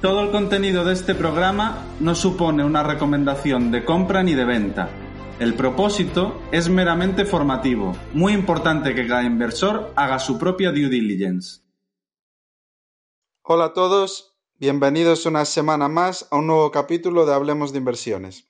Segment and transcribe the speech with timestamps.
[0.00, 4.88] Todo el contenido de este programa no supone una recomendación de compra ni de venta.
[5.40, 7.96] El propósito es meramente formativo.
[8.12, 11.62] Muy importante que cada inversor haga su propia due diligence.
[13.42, 18.48] Hola a todos, bienvenidos una semana más a un nuevo capítulo de Hablemos de Inversiones.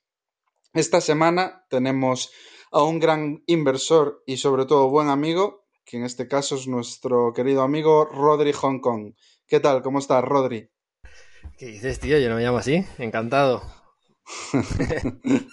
[0.73, 2.29] Esta semana tenemos
[2.71, 7.33] a un gran inversor y sobre todo buen amigo, que en este caso es nuestro
[7.33, 9.15] querido amigo Rodri Hong Kong.
[9.47, 9.81] ¿Qué tal?
[9.81, 10.69] ¿Cómo estás, Rodri?
[11.59, 12.17] ¿Qué dices, tío?
[12.17, 12.85] Yo no me llamo así.
[12.99, 13.61] Encantado.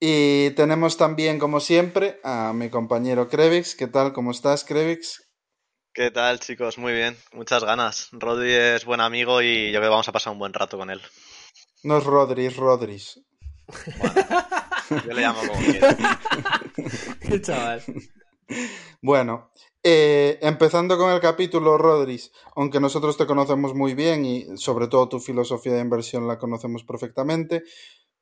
[0.00, 3.74] y tenemos también, como siempre, a mi compañero Krevix.
[3.74, 4.14] ¿Qué tal?
[4.14, 5.30] ¿Cómo estás, Krevix?
[5.92, 6.78] ¿Qué tal, chicos?
[6.78, 7.18] Muy bien.
[7.34, 8.08] Muchas ganas.
[8.12, 10.88] Rodri es buen amigo y yo creo que vamos a pasar un buen rato con
[10.88, 11.02] él.
[11.82, 13.20] No es Rodri, es Rodris.
[15.04, 15.98] yo le llamo como quiera.
[17.20, 17.82] Qué chaval.
[19.02, 19.52] Bueno,
[19.90, 25.08] eh, empezando con el capítulo, Rodríguez, aunque nosotros te conocemos muy bien y sobre todo
[25.08, 27.62] tu filosofía de inversión la conocemos perfectamente,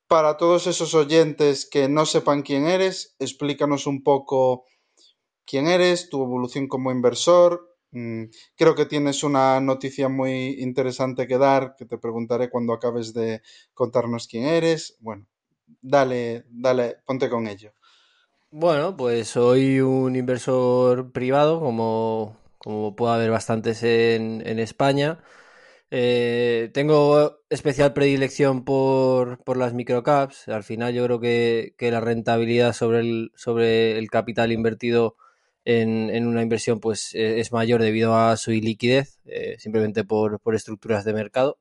[0.07, 4.65] para todos esos oyentes que no sepan quién eres, explícanos un poco
[5.45, 7.77] quién eres, tu evolución como inversor.
[7.91, 13.13] Mm, creo que tienes una noticia muy interesante que dar, que te preguntaré cuando acabes
[13.13, 13.43] de
[13.75, 14.97] contarnos quién eres.
[15.01, 15.27] Bueno,
[15.83, 17.73] dale, dale, ponte con ello.
[18.51, 25.21] Bueno, pues soy un inversor privado, como, como puede haber bastantes en, en España.
[25.91, 30.49] Eh, tengo especial predilección por, por, las microcaps.
[30.49, 35.17] Al final yo creo que, que, la rentabilidad sobre el, sobre el capital invertido
[35.65, 40.41] en, en una inversión pues e, es mayor debido a su iliquidez, eh, simplemente por,
[40.41, 41.59] por estructuras de mercado.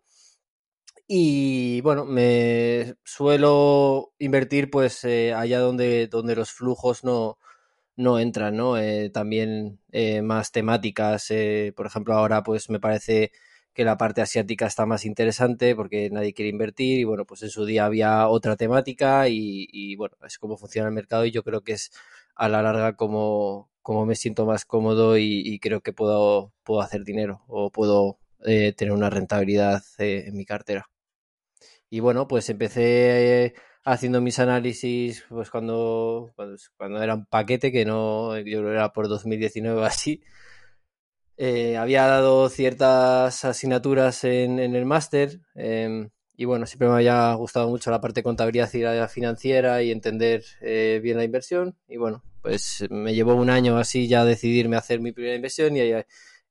[1.07, 7.37] Y bueno, me suelo invertir pues eh, allá donde, donde los flujos no,
[7.97, 8.77] no entran, ¿no?
[8.77, 11.29] Eh, también eh, más temáticas,
[11.75, 13.31] por ejemplo, ahora pues me parece
[13.73, 17.49] que la parte asiática está más interesante porque nadie quiere invertir y bueno, pues en
[17.49, 21.43] su día había otra temática y, y bueno, es como funciona el mercado y yo
[21.43, 21.91] creo que es
[22.35, 26.81] a la larga como, como me siento más cómodo y, y creo que puedo, puedo
[26.81, 30.87] hacer dinero o puedo tener una rentabilidad en mi cartera.
[31.95, 33.53] Y bueno, pues empecé
[33.85, 36.33] haciendo mis análisis pues cuando,
[36.75, 40.21] cuando, era un paquete, que no, yo era por 2019 o así.
[41.37, 47.69] Eh, había dado ciertas asignaturas en, el máster eh, y bueno, siempre me había gustado
[47.69, 51.77] mucho la parte de contabilidad y financiera y entender eh, bien la inversión.
[51.87, 55.77] Y bueno, pues me llevó un año así ya decidirme a hacer mi primera inversión
[55.77, 55.79] y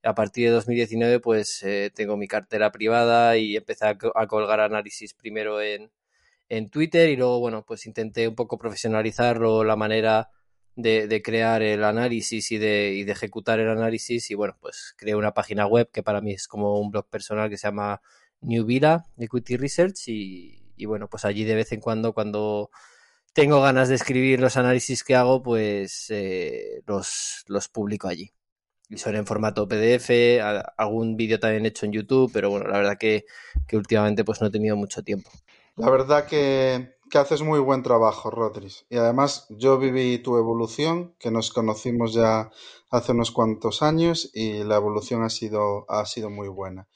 [0.05, 3.97] a partir de 2019 pues eh, tengo mi cartera privada y empecé a,
[4.29, 5.91] colgar análisis primero en,
[6.71, 10.31] Twitter y luego bueno pues intenté un poco profesionalizarlo, la manera
[10.77, 14.31] de, crear el análisis y de, ejecutar el análisis.
[14.31, 17.51] Y bueno pues creé una página web que para mí es como un blog personal
[17.51, 18.01] que se llama
[18.41, 22.71] New Villa Equity Research y, bueno pues allí de vez en cuando cuando
[23.33, 28.33] tengo ganas de escribir los análisis que hago pues eh, los publico allí
[28.97, 30.41] son en formato PDF,
[30.77, 33.25] algún vídeo también hecho en YouTube, pero bueno, la verdad que,
[33.67, 35.31] que últimamente pues no he tenido mucho tiempo.
[35.77, 38.87] La verdad que, que haces muy buen trabajo, Rodríguez.
[38.91, 42.51] Y además yo viví tu evolución, que nos conocimos ya
[42.91, 46.89] hace unos cuantos años y la evolución ha sido, ha sido muy buena.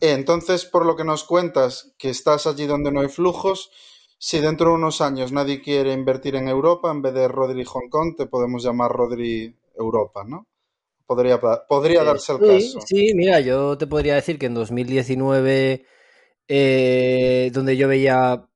[0.00, 3.70] Entonces, por lo que nos cuentas, que estás allí donde no hay flujos,
[4.18, 7.88] si dentro de unos años nadie quiere invertir en Europa, en vez de Rodri Hong
[7.88, 10.46] Kong, te podemos llamar Rodri Europa, ¿no?
[11.08, 12.86] Podría, podría darse el sí, caso.
[12.86, 15.86] Sí, mira, yo te podría decir que en 2019,
[16.46, 18.46] eh, donde yo veía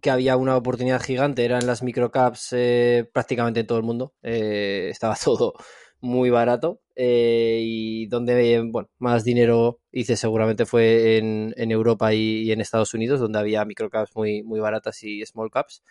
[0.00, 4.14] que había una oportunidad gigante, eran las microcaps eh, prácticamente en todo el mundo.
[4.22, 5.54] Eh, estaba todo
[6.00, 12.52] muy barato eh, y donde bueno, más dinero hice seguramente fue en, en Europa y,
[12.52, 15.82] en Estados Unidos, donde había microcaps muy, muy baratas y small caps.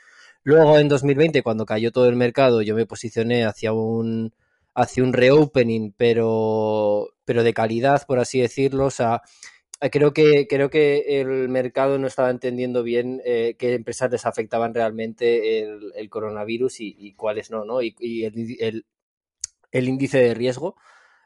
[0.43, 4.33] Luego en 2020, cuando cayó todo el mercado, yo me posicioné hacia un,
[4.75, 8.85] hacia un reopening, pero, pero de calidad, por así decirlo.
[8.85, 9.21] O sea,
[9.91, 14.73] creo que, creo que el mercado no estaba entendiendo bien eh, qué empresas les afectaban
[14.73, 17.81] realmente el, coronavirus y, cuáles no, ¿no?
[17.81, 18.25] Y,
[18.59, 18.85] el,
[19.71, 20.75] el índice de riesgo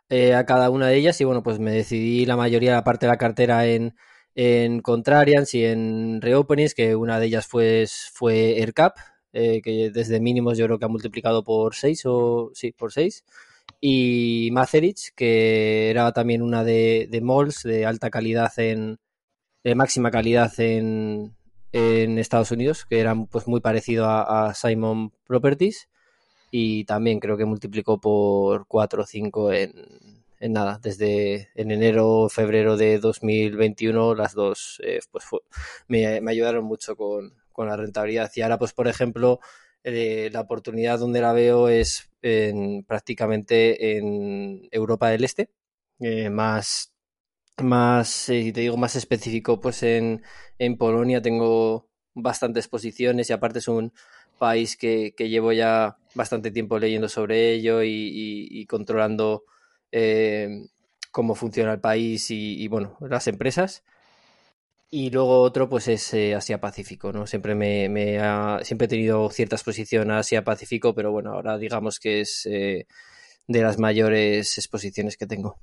[0.10, 2.84] eh, a cada una de ellas y bueno, pues me decidí la mayoría de la
[2.84, 3.96] parte de la cartera en,
[4.36, 8.98] en Contrarians y en Reopenings, que una de ellas fue, fue AirCap,
[9.38, 13.24] eh, que desde mínimos yo creo que ha multiplicado por 6 o sí, por 6
[13.82, 19.00] y Macerich, que era también una de, de malls de alta calidad en
[19.64, 21.36] de máxima calidad en,
[21.72, 25.90] en Estados Unidos, que era pues muy parecido a, a Simon Properties.
[26.52, 29.74] Y también creo que multiplicó por 4 o 5 en,
[30.40, 35.26] en nada, desde en enero, febrero de 2021 las dos eh, pues
[35.88, 39.40] me, me, ayudaron mucho con, con, la rentabilidad y ahora pues por ejemplo
[39.84, 45.50] eh, la oportunidad donde la veo es en, prácticamente en Europa del Este,
[46.00, 46.94] eh, más
[47.64, 50.22] más, si te digo más específico, pues en,
[50.60, 53.94] en Polonia tengo bastantes posiciones y aparte es un
[54.38, 59.46] país que, que llevo ya bastante tiempo leyendo sobre ello y, controlando
[59.92, 60.68] eh,
[61.12, 63.84] cómo funciona el país y, bueno, las empresas.
[64.90, 67.28] Y luego otro, pues es eh, Asia-Pacífico, ¿no?
[67.28, 72.22] Siempre me, ha, siempre he tenido cierta exposición a Asia-Pacífico, pero bueno, ahora digamos que
[72.22, 72.88] es eh,
[73.48, 75.60] de las mayores exposiciones que tengo.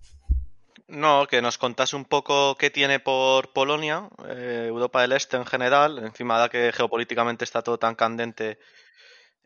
[0.89, 5.99] No, que nos contase un poco qué tiene por Polonia, Europa del Este en general,
[5.99, 8.59] encima de que geopolíticamente está todo tan candente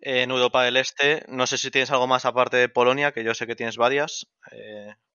[0.00, 1.24] en Europa del Este.
[1.28, 4.26] No sé si tienes algo más aparte de Polonia, que yo sé que tienes varias.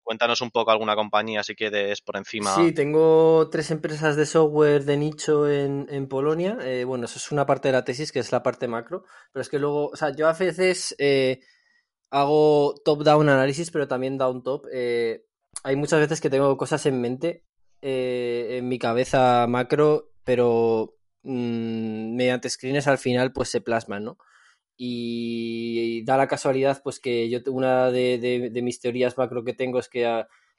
[0.03, 2.55] Eh, cuéntanos un poco alguna compañía si quieres por encima.
[2.55, 6.57] Sí, tengo tres empresas de software de nicho en, en Polonia.
[6.61, 9.05] Eh, bueno, eso es una parte de la tesis, que es la parte macro.
[9.31, 11.39] Pero es que luego, o sea, yo a veces eh,
[12.11, 14.65] hago top-down análisis, pero también down-top.
[15.63, 17.43] hay muchas veces que tengo cosas en mente,
[17.81, 24.17] en mi cabeza macro, pero mmm, mediante screens al final pues se plasman, ¿no?
[24.77, 29.89] Y da la casualidad pues que yo una de, mis teorías macro que tengo es
[29.89, 30.05] que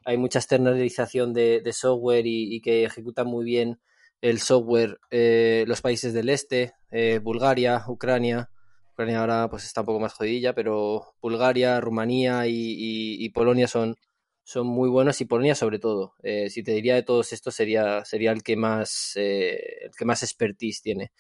[0.04, 3.80] hay mucha externalización de, software y, que ejecutan muy bien
[4.20, 8.50] el software eh, los países del este, eh, Bulgaria, Ucrania,
[8.92, 13.96] Ucrania ahora pues está un poco más jodidilla, pero Bulgaria, Rumanía y, Polonia son,
[14.44, 16.14] son muy buenos y Polonia sobre todo.
[16.22, 20.22] Eh, si te diría de todos estos sería, sería el que más el que más
[20.22, 21.12] expertise tiene.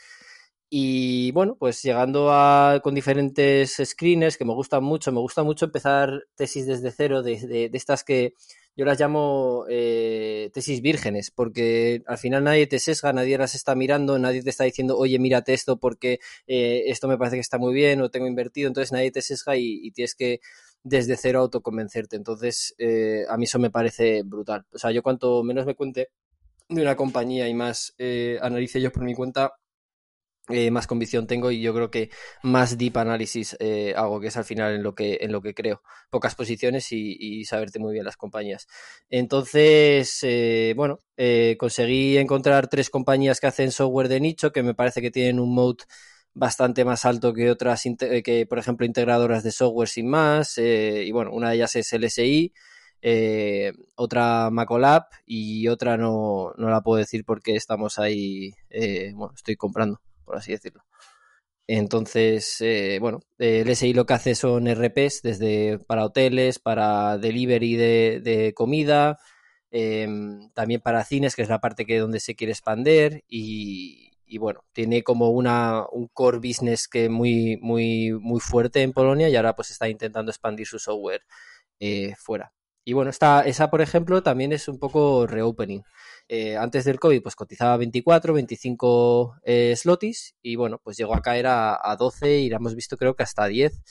[0.70, 5.66] Y bueno, pues llegando a, con diferentes screeners que me gustan mucho, me gusta mucho
[5.66, 8.34] empezar tesis desde cero, de, de, estas que
[8.76, 13.76] yo las llamo eh, tesis vírgenes, porque al final nadie te sesga, nadie las está
[13.76, 16.18] mirando, nadie te está diciendo, oye, mírate esto porque
[16.48, 19.56] eh, esto me parece que está muy bien o tengo invertido, entonces nadie te sesga
[19.56, 20.40] y, y tienes que
[20.84, 22.16] desde cero autoconvencerte.
[22.16, 24.64] Entonces, eh, a mí eso me parece brutal.
[24.72, 26.10] O sea, yo cuanto menos me cuente
[26.68, 29.54] de una compañía y más eh, analice yo por mi cuenta,
[30.50, 32.10] eh, más convicción tengo y yo creo que
[32.42, 35.54] más deep análisis eh, hago, que es al final en lo que, en lo que
[35.54, 35.82] creo.
[36.10, 38.66] Pocas posiciones y, saberte muy bien las compañías.
[39.08, 41.00] Entonces, eh, bueno,
[41.58, 45.54] conseguí encontrar tres compañías que hacen software de nicho, que me parece que tienen un
[45.54, 45.84] mode
[46.34, 47.82] bastante más alto que otras,
[48.24, 50.58] que por ejemplo integradoras de software sin más.
[50.58, 52.52] y bueno, una de ellas es LSI.
[53.96, 58.52] otra Macolab y otra no, no, la puedo decir porque estamos ahí,
[59.14, 60.84] bueno, estoy comprando por así decirlo.
[61.66, 67.76] Entonces, eh, bueno, el SI lo que hace son RPs desde para hoteles, para delivery
[67.76, 69.18] de, comida,
[69.70, 74.64] em, también para cines, que es la parte que donde se quiere expander y, bueno,
[74.72, 79.54] tiene como una, un core business que muy, muy, muy fuerte en Polonia y ahora
[79.54, 81.22] pues está intentando expandir su software
[81.80, 82.52] eh, fuera.
[82.84, 85.82] Y bueno, esta, esa, por ejemplo, también es un poco reopening.
[86.28, 91.22] Eh, antes del COVID, pues cotizaba 24, 25 eh, slotis y bueno, pues llegó a
[91.22, 93.82] caer a, a 12 y la hemos visto creo que hasta 10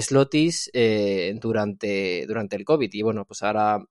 [0.00, 2.90] slotis eh, durante, durante el COVID.
[2.92, 3.84] Y bueno, pues ahora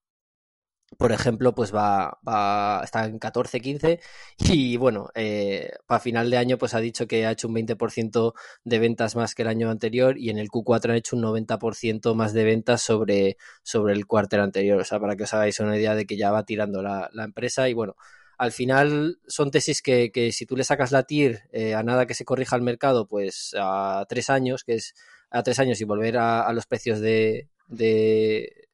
[0.98, 4.00] por ejemplo, pues va, va está en 14, 15
[4.40, 8.34] y bueno, eh, para final de año pues ha dicho que ha hecho un 20%
[8.64, 12.16] de ventas más que el año anterior y en el Q4 ha hecho un 90%
[12.16, 15.78] más de ventas sobre, sobre el cuartel anterior, o sea, para que os hagáis una
[15.78, 17.96] idea de que ya va tirando la, la empresa y bueno,
[18.38, 22.06] al final son tesis que, que si tú le sacas la TIR eh, a nada
[22.06, 24.96] que se corrija el mercado, pues a tres años, que es
[25.30, 27.50] a tres años y volver a, los precios de,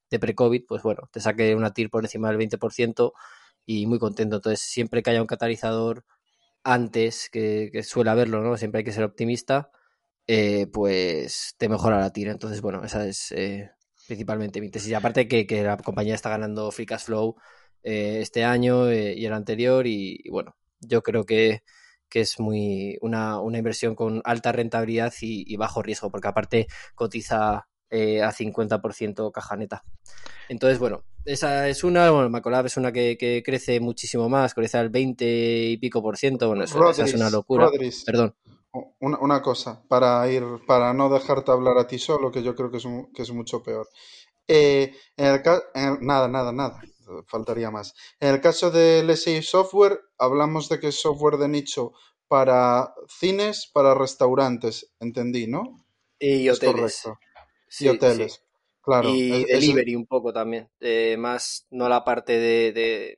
[0.09, 3.13] de pre-COVID, pues bueno, te saque una TIR por encima del 20%
[3.65, 4.37] y muy contento.
[4.37, 6.05] Entonces, siempre que haya un catalizador
[6.63, 8.57] antes, que, suele haberlo, ¿no?
[8.57, 9.71] Siempre hay que ser optimista,
[10.27, 12.31] eh, pues te mejora la tira.
[12.31, 13.71] Entonces, bueno, esa es eh,
[14.07, 14.89] principalmente mi tesis.
[14.91, 17.35] Y aparte que, que, la compañía está ganando Free Cash Flow
[17.83, 21.63] eh, este año y el anterior y, bueno, yo creo que,
[22.09, 27.68] que es muy una, una, inversión con alta rentabilidad y bajo riesgo, porque aparte cotiza
[27.91, 29.83] eh, a 50% caja neta.
[30.47, 34.89] Entonces, bueno, esa es una, bueno, Macolab es una que, crece muchísimo más, crece al
[34.89, 37.69] 20 y pico por ciento, bueno, eso, es una locura.
[38.05, 38.35] Perdón.
[38.99, 42.77] Una, cosa, para ir, para no dejarte hablar a ti solo, que yo creo que
[42.77, 43.87] es, que es mucho peor.
[44.47, 45.41] Eh, en
[46.01, 46.81] nada, nada, nada,
[47.25, 47.95] faltaría más.
[48.19, 51.93] En el caso del SI Software, hablamos de que es software de nicho
[52.27, 55.83] para cines, para restaurantes, entendí, ¿no?
[56.19, 57.01] Y hoteles.
[57.03, 57.28] correcto
[57.79, 58.43] y hoteles.
[58.81, 59.09] Claro.
[59.09, 60.69] Y delivery un poco también.
[60.79, 63.17] Eh, más, no la parte de, de,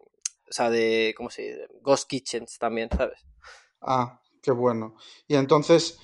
[0.49, 1.13] O sea, de.
[1.15, 1.67] ¿Cómo se dice?
[1.81, 3.19] Ghost Kitchens también, ¿sabes?
[3.81, 4.95] Ah, qué bueno.
[5.27, 5.99] Y entonces.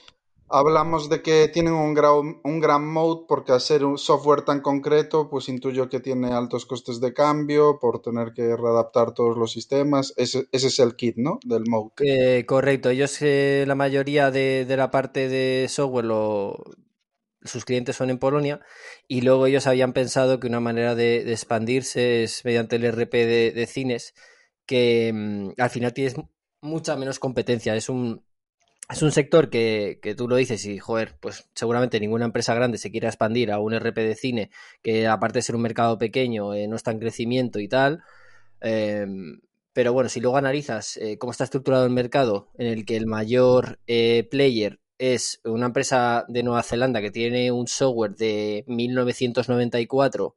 [0.49, 4.61] Hablamos de que tienen un, gran, un gran mode porque al ser un software tan
[4.61, 9.51] concreto, pues intuyo que tiene altos costes de cambio por tener que readaptar todos los
[9.51, 10.13] sistemas.
[10.15, 11.39] Ese, ese es el kit, ¿no?
[11.43, 11.91] Del mode.
[11.99, 12.89] Eh, correcto.
[12.89, 16.55] Ellos, eh, la mayoría de, de, la parte de software lo,
[17.47, 18.59] sus clientes son en Polonia
[19.07, 23.67] y luego ellos habían pensado que una manera de, expandirse es mediante el RP de,
[23.67, 24.13] cines
[24.65, 26.15] que mm, al final tienes
[26.61, 27.75] mucha menos competencia.
[27.75, 28.23] Es un,
[28.89, 32.77] es un sector que, que, tú lo dices y, joder, pues seguramente ninguna empresa grande
[32.77, 34.51] se quiera expandir a un RP de cine
[34.81, 38.03] que aparte de ser un mercado pequeño eh, no está en crecimiento y tal.
[38.61, 39.39] Em,
[39.73, 43.05] pero bueno, si luego analizas eh, cómo está estructurado el mercado en el que el
[43.05, 50.35] mayor eh, player es una empresa de Nueva Zelanda que tiene un software de 1994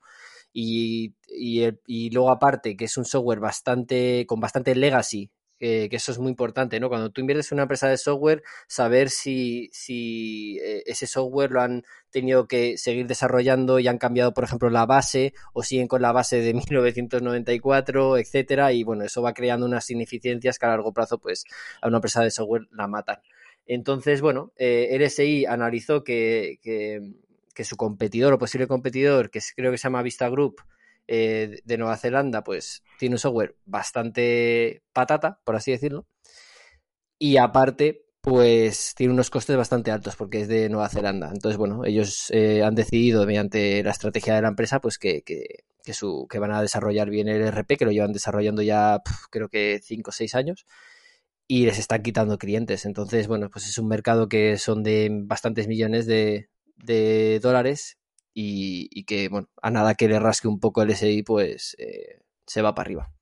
[0.52, 6.18] y, y, luego aparte que es un software bastante con bastante legacy que eso es
[6.18, 6.88] muy importante, ¿no?
[6.88, 11.60] Cuando tú inviertes en una empresa de software, saber si, si eh, ese software lo
[11.60, 16.00] han tenido que seguir desarrollando y han cambiado, por ejemplo, la base o siguen con
[16.00, 20.94] la base de 1994, etcétera, y bueno, eso va creando unas ineficiencias que a largo
[20.94, 21.44] plazo, pues,
[21.82, 23.18] a una empresa de software la matan.
[23.66, 26.58] Entonces, bueno, eh, RSI analizó que,
[27.62, 30.62] su competidor o posible competidor, que creo que se llama Vista Group,
[31.06, 36.06] eh, de Nueva Zelanda, pues tiene un software bastante patata, por así decirlo.
[37.18, 41.30] Y aparte, pues tiene unos costes bastante altos porque es de Nueva Zelanda.
[41.32, 45.22] Entonces, bueno, ellos eh, han decidido mediante la estrategia de la empresa, pues que,
[45.92, 49.80] su, que van a desarrollar bien el RP, que lo llevan desarrollando ya creo que
[49.82, 50.66] 5 o 6 años
[51.50, 52.84] y les están quitando clientes.
[52.84, 56.48] Entonces, bueno, pues es un mercado que son de bastantes millones de,
[57.42, 57.98] dólares
[58.32, 62.62] y, que, bueno, a nada que le rasque un poco el SI, pues eh, se
[62.62, 63.12] va para arriba.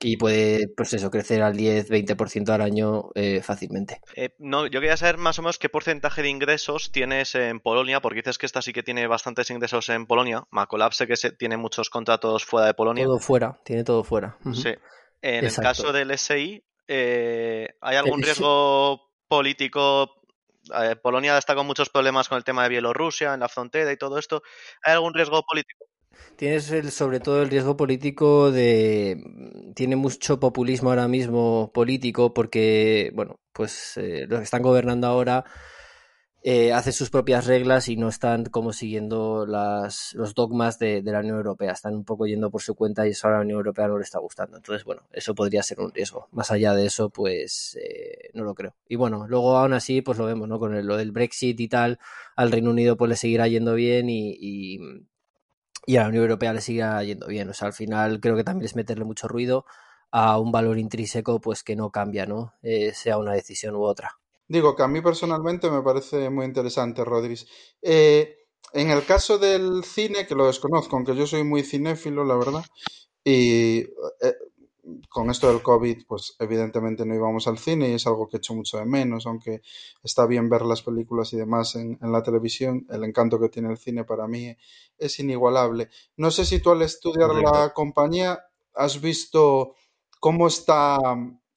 [0.00, 4.00] Y puede, pues eso, crecer al 10-20% al año eh, fácilmente.
[4.16, 8.00] Eh, no, yo quería saber más o menos qué porcentaje de ingresos tienes en Polonia,
[8.00, 10.44] porque dices que esta sí que tiene bastantes ingresos en Polonia.
[10.50, 13.04] Macolab sé que se, tiene muchos contratos fuera de Polonia.
[13.04, 14.38] Todo fuera, tiene todo fuera.
[14.54, 14.72] Sí.
[15.20, 20.14] En el caso del SI, eh, ¿hay algún riesgo político?
[20.82, 23.96] Eh, Polonia está con muchos problemas con el tema de Bielorrusia en la frontera y
[23.96, 24.42] todo esto.
[24.82, 25.84] ¿Hay algún riesgo político?
[26.36, 29.22] Tienes el, sobre todo el riesgo político de...
[29.74, 35.44] Tiene mucho populismo ahora mismo político porque, bueno, pues eh, los que están gobernando ahora
[36.42, 41.18] eh, hace sus propias reglas y no están como siguiendo las, los dogmas de, la
[41.18, 41.72] Unión Europea.
[41.72, 44.04] Están un poco yendo por su cuenta y eso a la Unión Europea no le
[44.04, 44.56] está gustando.
[44.56, 46.28] Entonces, bueno, eso podría ser un riesgo.
[46.30, 48.76] Más allá de eso, pues eh, no lo creo.
[48.88, 50.60] Y bueno, luego aún así, pues lo vemos, ¿no?
[50.60, 51.98] Con lo del Brexit y tal,
[52.36, 56.60] al Reino Unido pues le seguirá yendo bien y, y, a la Unión Europea le
[56.60, 57.48] seguirá yendo bien.
[57.48, 59.64] O sea, al final creo que también es meterle mucho ruido
[60.10, 62.54] a un valor intrínseco pues que no cambia, ¿no?
[62.62, 64.18] Eh, sea una decisión u otra.
[64.48, 67.46] Digo que a mí personalmente me parece muy interesante, Rodríguez.
[67.82, 68.36] Eh,
[68.72, 72.64] en el caso del cine, que lo desconozco, aunque yo soy muy cinéfilo, la verdad,
[73.22, 74.34] y eh,
[75.10, 78.54] con esto del COVID, pues evidentemente no íbamos al cine y es algo que echo
[78.54, 79.60] mucho de menos, aunque
[80.02, 83.70] está bien ver las películas y demás en, en la televisión, el encanto que tiene
[83.70, 84.56] el cine para mí
[84.96, 85.90] es inigualable.
[86.16, 88.38] No sé si tú al estudiar la compañía
[88.74, 89.74] has visto
[90.20, 90.98] cómo está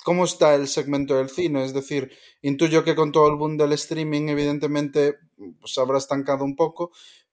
[0.04, 1.64] cómo está el segmento del cine.
[1.64, 5.16] Es decir, intuyo que con todo el boom del streaming, evidentemente,
[5.60, 6.92] pues habrá estancado un poco,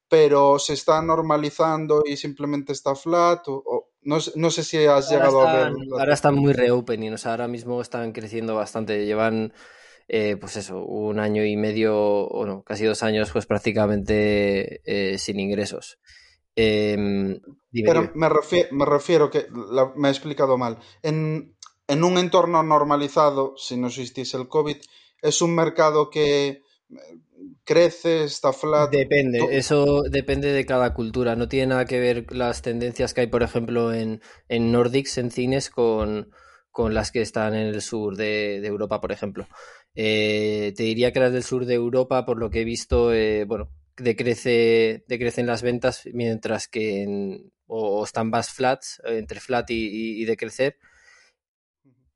[0.08, 3.46] pero se está normalizando y simplemente está flat.
[3.48, 5.72] O, no, sé si has llegado a ver.
[5.98, 9.04] Ahora están muy reopening, o sea, ahora mismo están creciendo bastante.
[9.04, 9.52] Llevan.
[10.10, 15.18] eh, pues eso, un año y medio, o no, casi dos años, pues prácticamente eh,
[15.18, 15.98] sin ingresos.
[16.60, 17.38] Em,
[17.70, 19.46] Pero me refiero, me refiero que
[19.94, 20.78] me he explicado mal.
[21.02, 21.54] En,
[21.88, 24.76] en un entorno normalizado, si no existiese el COVID,
[25.22, 26.62] es un mercado que
[27.64, 28.90] crece, está flat.
[28.90, 31.34] Depende, eso depende de cada cultura.
[31.34, 35.30] No tiene nada que ver las tendencias que hay, por ejemplo, en, en Nordics, en
[35.30, 36.30] cines, con,
[36.70, 39.48] con las que están en el sur de, Europa, por ejemplo.
[39.94, 43.44] Eh, te diría que las del sur de Europa, por lo que he visto, eh,
[43.44, 50.22] bueno, decrece, decrecen las ventas, mientras que en, o, están más flats, entre flat y,
[50.22, 50.76] y decrecer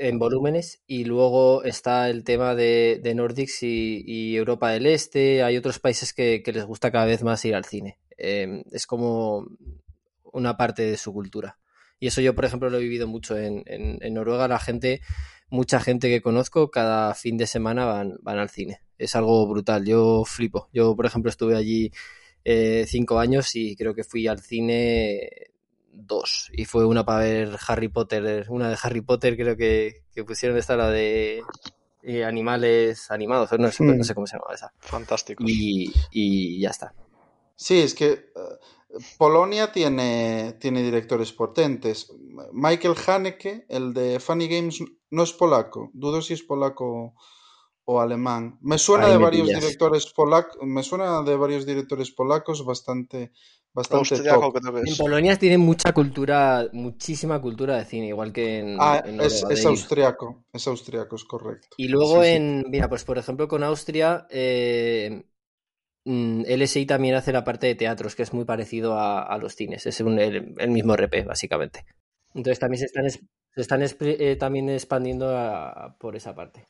[0.03, 5.43] en volúmenes y luego está el tema de, de Nordics y, Europa del Este.
[5.45, 7.99] Hay otros países que, les gusta cada vez más ir al cine.
[8.19, 9.47] Em, es como
[10.33, 11.59] una parte de su cultura.
[12.01, 13.63] Y eso yo, por ejemplo, lo he vivido mucho en,
[14.13, 14.49] Noruega.
[14.49, 15.01] La gente,
[15.49, 18.81] mucha gente que conozco, cada fin de semana van, van al cine.
[18.99, 19.85] Es algo brutal.
[19.87, 20.69] Yo flipo.
[20.73, 21.93] Yo, por ejemplo, estuve allí
[22.45, 25.52] eh, cinco años y creo que fui al cine
[25.93, 26.51] dos.
[26.53, 30.77] Y fue una para ver Harry Potter, una de Harry Potter, creo que, pusieron esta,
[30.77, 31.43] la de
[32.03, 34.73] eh, animales animados, no sé, no sé, cómo se llama esa.
[34.79, 35.45] Fantástico.
[35.47, 36.95] Y, ya está.
[37.55, 38.31] Sí, es que eh,
[39.19, 42.13] Polonia tiene, tiene directores potentes.
[42.53, 45.91] Michael Haneke, el de Funny Games, no es polaco.
[45.93, 47.15] Dudo si es polaco
[47.85, 48.59] o alemán.
[48.61, 53.33] Me suena de varios directores polacos, me suena de varios directores polacos bastante
[53.73, 54.57] bastante top.
[54.85, 58.77] En Polonia tiene mucha cultura, muchísima cultura de cine, igual que en.
[58.79, 61.69] Ah, es, es austriaco, es austriaco, es correcto.
[61.77, 62.65] Y luego en.
[62.69, 65.25] Mira, pues por ejemplo con Austria, eh,
[66.05, 69.87] mm, LSI también hace la parte de teatros, que es muy parecido a, los cines.
[69.87, 71.85] Es el, mismo RP, básicamente.
[72.35, 75.35] Entonces también se están, se están eh, también expandiendo
[75.99, 76.67] por esa parte.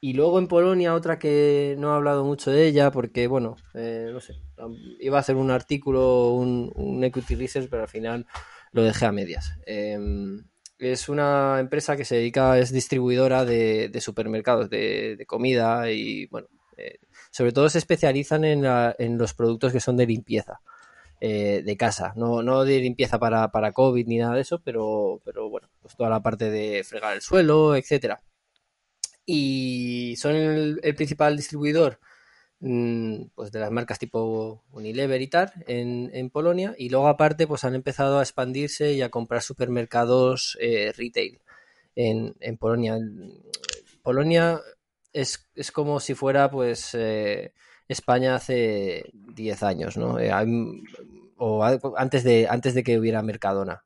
[0.00, 4.10] Y luego en Polonia, otra que no he hablado mucho de ella, porque, bueno, eh,
[4.12, 4.34] no sé,
[5.00, 8.26] iba a hacer un artículo, un, equity research, pero al final
[8.72, 9.58] lo dejé a medias.
[9.66, 10.44] Em,
[10.78, 16.98] es una empresa que se dedica, es distribuidora de, supermercados de, comida y, bueno, eh,
[17.30, 20.60] sobre todo se especializan en, los productos que son de limpieza.
[21.18, 25.22] Eh, de casa, no, no de limpieza para, para COVID ni nada de eso, pero,
[25.24, 28.20] pero bueno, pues toda la parte de fregar el suelo, etcétera
[29.26, 31.98] y son el, principal distribuidor
[32.60, 37.64] mm, pues de las marcas tipo Unilever y tal en, Polonia y luego aparte pues
[37.64, 41.40] han empezado a expandirse y a comprar supermercados eh, retail
[41.96, 42.98] en, Polonia.
[44.02, 44.60] Polonia
[45.12, 47.52] es, como si fuera pues eh,
[47.88, 50.20] España hace 10 años, ¿no?
[50.20, 50.30] Eh,
[51.38, 51.64] o
[51.96, 53.84] antes de, antes de que hubiera Mercadona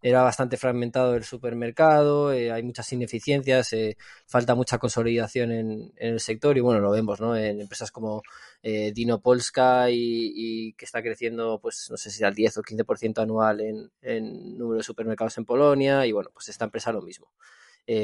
[0.00, 6.20] era bastante fragmentado el supermercado, eh, hay muchas ineficiencias, eh, falta mucha consolidación en, el
[6.20, 7.36] sector y bueno, lo vemos, ¿no?
[7.36, 8.22] En empresas como
[8.62, 13.22] eh, Dino Polska y, que está creciendo, pues no sé si al 10 o 15%
[13.22, 17.32] anual en, número de supermercados en Polonia y bueno, pues esta empresa lo mismo.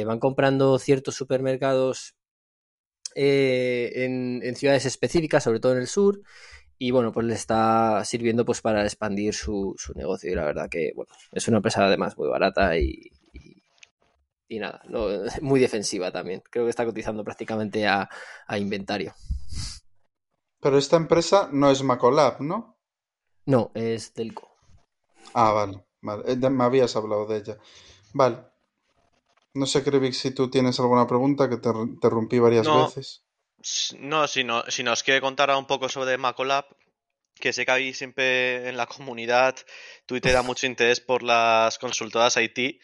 [0.07, 2.15] van comprando ciertos supermercados
[3.15, 6.23] en, en ciudades específicas, sobre todo en el sur,
[6.87, 10.69] y bueno, pues le está sirviendo pues para expandir su, su negocio y la verdad
[10.69, 13.11] que bueno, es una empresa además muy barata y,
[14.47, 14.83] y, nada,
[15.41, 16.43] muy defensiva también.
[16.51, 18.11] Creo que está cotizando prácticamente a,
[18.59, 19.15] inventario.
[20.61, 22.77] Pero esta empresa no es Macolab, ¿no?
[23.47, 24.51] No, es Delco.
[25.33, 26.33] Ah, vale, vale.
[26.33, 27.59] Eh, me habías hablado de ella.
[28.13, 28.45] Vale.
[29.55, 33.24] No sé, Krivik, si tú tienes alguna pregunta que te interrumpí varias veces.
[33.99, 36.67] No, si, no, si nos quiere contar un poco sobre Macolab,
[37.35, 39.57] que sé que ahí siempre en la comunidad
[40.07, 42.81] da mucho interés por las consultoras IT,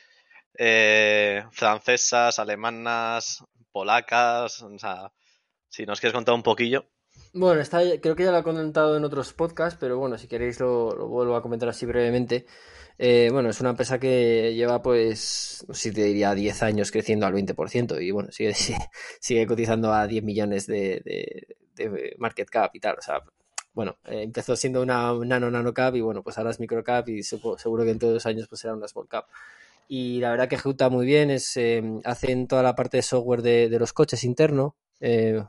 [0.58, 5.12] eh, francesas, alemanas, polacas, o sea,
[5.68, 6.86] si nos quieres contar un poquillo.
[7.32, 10.58] Bueno, está, creo que ya lo he comentado en otros podcasts, pero bueno, si queréis
[10.60, 12.46] lo, lo vuelvo a comentar así brevemente.
[13.02, 17.32] Eh, bueno, es una empresa que lleva, pues, si te diría 10 años creciendo al
[17.32, 18.52] 20% y bueno, sigue,
[19.48, 21.56] cotizando a 10 millones de,
[22.18, 22.98] market cap y tal.
[22.98, 23.22] O sea,
[23.72, 27.08] bueno, eh, empezó siendo una nano nano cap y bueno, pues ahora es micro cap
[27.08, 29.26] y seguro que en todos los años pues será una small cap.
[29.88, 33.78] Y la verdad que ejecuta muy bien, em, hacen toda la parte de software de,
[33.78, 34.76] los coches interno.
[35.00, 35.42] Eh,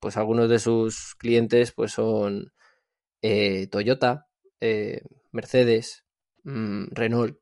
[0.00, 2.52] pues algunos de sus clientes pues son
[3.70, 4.28] Toyota,
[5.32, 6.05] Mercedes,
[6.46, 7.36] Mm, Renault.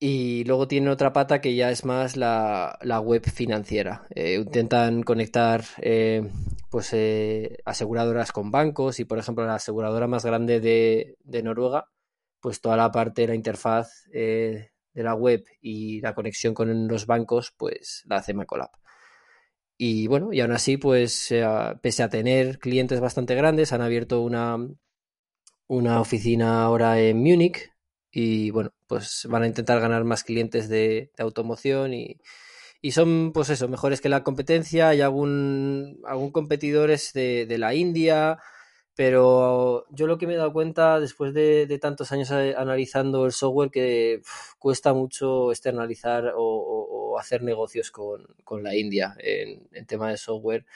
[0.00, 4.06] Y luego tiene otra pata que ya es más la, web financiera.
[4.14, 6.28] Eh, intentan conectar eh,
[6.70, 11.86] pues eh, aseguradoras con bancos y por ejemplo la aseguradora más grande de, Noruega,
[12.40, 17.06] pues toda la parte de la interfaz de la web y la conexión con los
[17.06, 18.70] bancos, pues la hace Macolab.
[19.76, 21.32] y bueno, y aún así, pues
[21.82, 24.58] pese a tener clientes bastante grandes, han abierto una,
[25.68, 27.70] una oficina ahora en Múnich
[28.10, 32.20] y bueno, pues van a intentar ganar más clientes de, automoción y,
[32.82, 34.88] y, son pues eso, mejores que la competencia.
[34.90, 38.38] Hay algún, algún competidores de, de la India,
[38.98, 43.70] pero yo lo que me he dado cuenta después de, tantos años analizando el software
[43.70, 44.22] que
[44.58, 48.26] cuesta mucho externalizar o, hacer negocios con,
[48.64, 50.66] la India en, tema de software.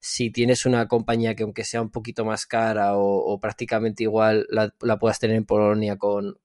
[0.00, 4.72] Si tienes una compañía que aunque sea un poquito más cara o, prácticamente igual la,
[4.98, 6.36] puedas tener en Polonia con,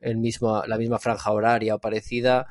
[0.00, 2.46] el mismo, la misma franja horaria o parecida,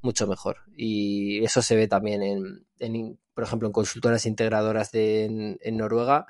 [0.00, 0.58] mucho mejor.
[0.76, 6.26] Y eso se ve también en, por ejemplo, en consultoras integradoras de, en Noruega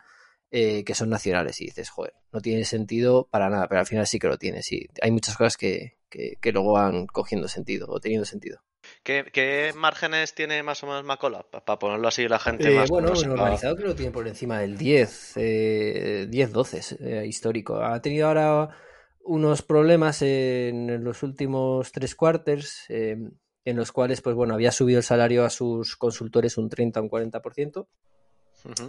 [0.55, 4.07] eh, que son nacionales y dices, joder, no tiene sentido para nada, pero al final
[4.07, 4.87] sí que lo tiene, sí.
[5.01, 8.61] Hay muchas cosas que, que, luego van cogiendo sentido o teniendo sentido.
[9.03, 11.47] ¿Qué, márgenes tiene más o menos Macola?
[11.51, 12.91] Para ponerlo así la gente eh, más...
[12.91, 17.77] Bueno, normalizado creo que lo tiene por encima del 10, eh, 10-12 eh, histórico.
[17.77, 18.77] Ha tenido ahora
[19.25, 25.05] unos problemas en los últimos tres quarters en los cuales, pues bueno, había subido el
[25.05, 27.87] salario a sus consultores un 30 o un 40%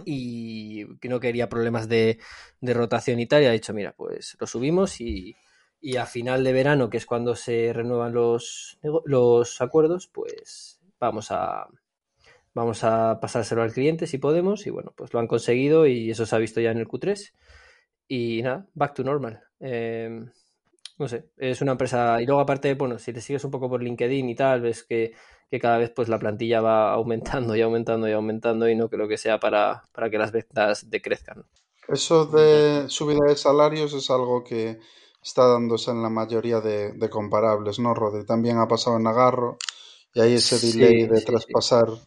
[0.04, 2.18] y que no quería problemas de,
[2.60, 5.36] rotación y tal, y ha dicho, mira, pues lo subimos y,
[5.98, 11.66] a final de verano, que es cuando se renuevan los, los acuerdos, pues vamos a,
[12.54, 16.24] vamos a pasárselo al cliente si podemos, y bueno, pues lo han conseguido y eso
[16.24, 17.32] se ha visto ya en el Q3.
[18.06, 19.42] Y nada, back to normal.
[19.60, 20.30] Em,
[20.98, 22.20] no sé, es una empresa.
[22.22, 25.12] Y luego, aparte, bueno, si te sigues un poco por LinkedIn y tal, ves que
[25.50, 29.06] que cada vez pues la plantilla va aumentando y aumentando y aumentando y no creo
[29.06, 31.44] que sea para, para que las ventas decrezcan.
[31.86, 34.80] Eso de subida de salarios es algo que
[35.22, 38.24] está dándose en la mayoría de, comparables, ¿no, Rodri?
[38.24, 39.58] También ha pasado en Agarro
[40.12, 41.88] y hay ese delay de traspasar.
[41.88, 42.00] Sí,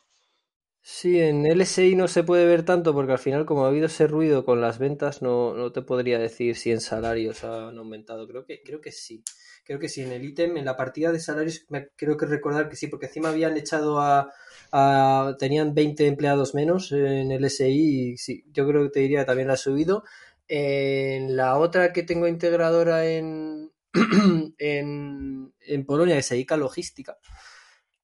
[1.03, 4.45] en LSI no se puede ver tanto porque al final como ha habido ese ruido
[4.45, 8.27] con las ventas no, no te podría decir si en salarios han aumentado.
[8.27, 9.23] Creo que, creo que sí
[9.67, 12.69] creo que sí, en el ítem, en la partida de salarios, me, creo que recordar
[12.69, 14.31] que sí, porque encima habían echado a,
[15.37, 19.25] tenían 20 empleados menos en el SI y sí, yo creo que te diría que
[19.25, 20.03] también la ha subido.
[20.47, 23.71] En la otra que tengo integradora en,
[24.57, 27.17] en, en Polonia, que se dedica logística,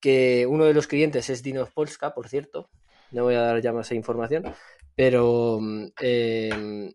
[0.04, 2.68] que uno de los clientes es Dino Polska, por cierto,
[3.10, 4.44] no voy a dar ya más información,
[4.94, 5.58] pero
[5.98, 6.92] eh,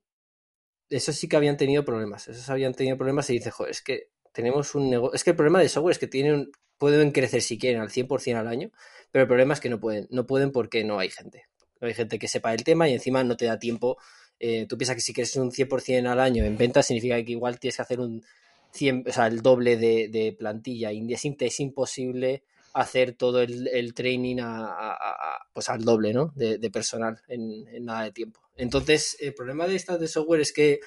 [0.91, 4.11] esos sí que habían tenido problemas, esos habían tenido problemas y dice, joder, es que
[4.31, 5.15] tenemos un negocio.
[5.15, 8.35] Es que el problema de software es que tienen, pueden crecer si quieren al 100%
[8.35, 8.69] al año,
[9.09, 10.05] pero el problema es que no pueden.
[10.11, 11.45] No pueden porque no hay gente.
[11.81, 13.97] No hay gente que sepa el tema y encima no te da tiempo.
[14.39, 17.59] Eh, tú piensas que si quieres un 100% al año en ventas significa que igual
[17.59, 18.23] tienes que hacer un
[18.71, 20.91] 100, o sea, el doble de, plantilla.
[20.91, 22.43] Y es, es, imposible
[22.73, 26.31] hacer todo el, training a, pues al doble ¿no?
[26.35, 28.41] de, personal en, nada de tiempo.
[28.55, 30.79] Entonces, el problema de estas de software es que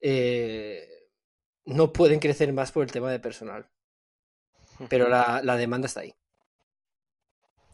[0.00, 0.88] eh,
[1.64, 3.68] no pueden crecer más por el tema de personal.
[4.88, 6.14] Pero la, demanda está ahí.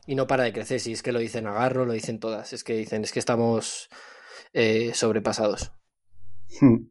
[0.07, 2.63] Y no para de crecer, si es que lo dicen Agarro, lo dicen todas, es
[2.63, 3.89] que dicen, es que estamos
[4.53, 5.73] eh, sobrepasados.
[6.61, 6.89] Hmm.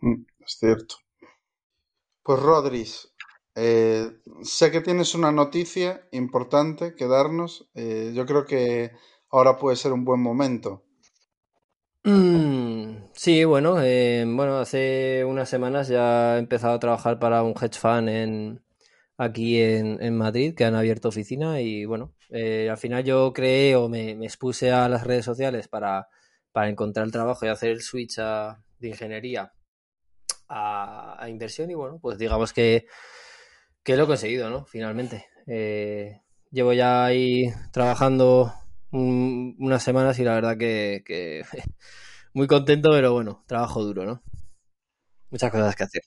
[0.00, 0.96] Hmm, es cierto.
[2.22, 3.12] Pues Rodríguez,
[3.56, 4.10] eh,
[4.42, 7.68] sé que tienes una noticia importante que darnos.
[7.74, 8.92] Eh, yo creo que
[9.30, 10.86] ahora puede ser un buen momento
[12.08, 17.52] Mm, sí, bueno, eh, bueno, hace unas semanas ya he empezado a trabajar para un
[17.60, 18.62] hedge fund en,
[19.16, 23.88] aquí en, Madrid, que han abierto oficina y bueno, eh, al final yo creé o
[23.88, 26.08] me, expuse a las redes sociales para,
[26.52, 29.52] para encontrar el trabajo y hacer el switch de ingeniería
[30.48, 32.86] a, inversión y bueno, pues digamos que,
[33.86, 34.64] que lo he conseguido, ¿no?
[34.64, 35.28] Finalmente.
[35.46, 36.20] Eh,
[36.50, 38.52] llevo ya ahí trabajando
[38.90, 41.44] unas semanas y la verdad que,
[42.34, 44.22] muy contento, pero bueno, trabajo duro, ¿no?
[45.30, 46.02] Muchas cosas que hacer.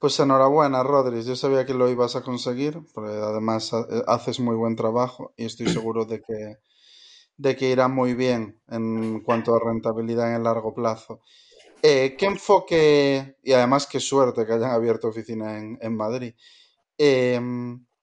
[0.00, 1.26] Pues enhorabuena, Rodríguez.
[1.26, 5.44] Yo sabía que lo ibas a conseguir, porque además eh, haces muy buen trabajo y
[5.44, 6.56] estoy seguro de que,
[7.36, 11.20] de que irá muy bien en cuanto a rentabilidad en el largo plazo.
[11.80, 16.34] Eh, ¿Qué enfoque, y además qué suerte que hayan abierto oficina en, en Madrid,
[16.98, 17.40] eh,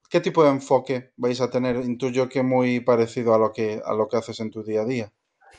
[0.10, 1.76] ¿Qué tipo de enfoque vais a tener?
[1.78, 4.86] Intuyo que muy parecido a lo que, a lo que haces en tu día a
[4.86, 5.12] día.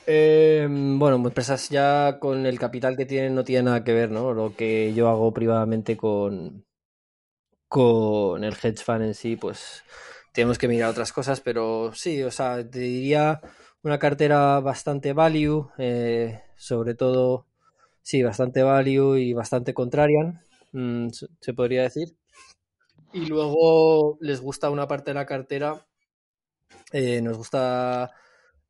[0.07, 4.33] Eh, bueno, empresas ya con el capital que tienen no tiene nada que ver, ¿no?
[4.33, 6.65] Lo que yo hago privadamente con,
[7.69, 9.83] con el hedge fund en sí, pues
[10.33, 13.41] tenemos que mirar otras cosas, pero sí, o sea, te diría
[13.83, 17.47] una cartera bastante value, eh, sobre todo,
[18.03, 20.41] sí, bastante value y bastante contrarian,
[20.73, 21.09] mm,
[21.41, 22.17] se podría decir.
[23.17, 25.87] Y luego les gusta una parte de la cartera,
[26.93, 28.13] eh, nos gusta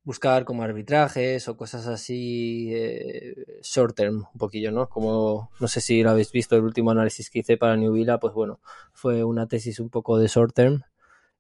[0.04, 4.88] buscar como arbitrajes o cosas así eh, short term, un poquillo, ¿no?
[4.88, 8.20] Como no sé si lo habéis visto, el último análisis que hice para New Villa,
[8.20, 8.61] pues bueno,
[8.92, 10.82] fue una tesis un poco de short term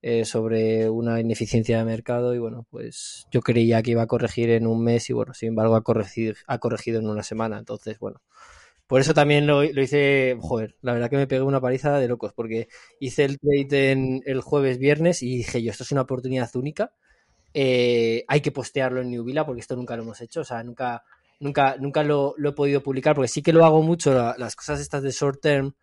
[0.02, 4.50] eh, sobre una ineficiencia de mercado y bueno, pues yo creía que iba a corregir
[4.50, 8.00] en un mes y bueno, sin embargo ha corregido, ha corregido en una semana, entonces
[8.00, 8.20] bueno.
[8.86, 12.08] Por eso también lo, lo hice, joder, la verdad que me pegué una paliza de
[12.08, 12.68] locos, porque
[13.00, 16.92] hice el trade el jueves, viernes y dije yo, esto es una oportunidad única,
[17.52, 20.62] eh, hay que postearlo en New Villa porque esto nunca lo hemos hecho, o sea,
[20.62, 21.02] nunca,
[21.40, 24.78] nunca, nunca lo, he podido publicar porque sí que lo hago mucho, la, las cosas
[24.78, 25.74] estas de short term,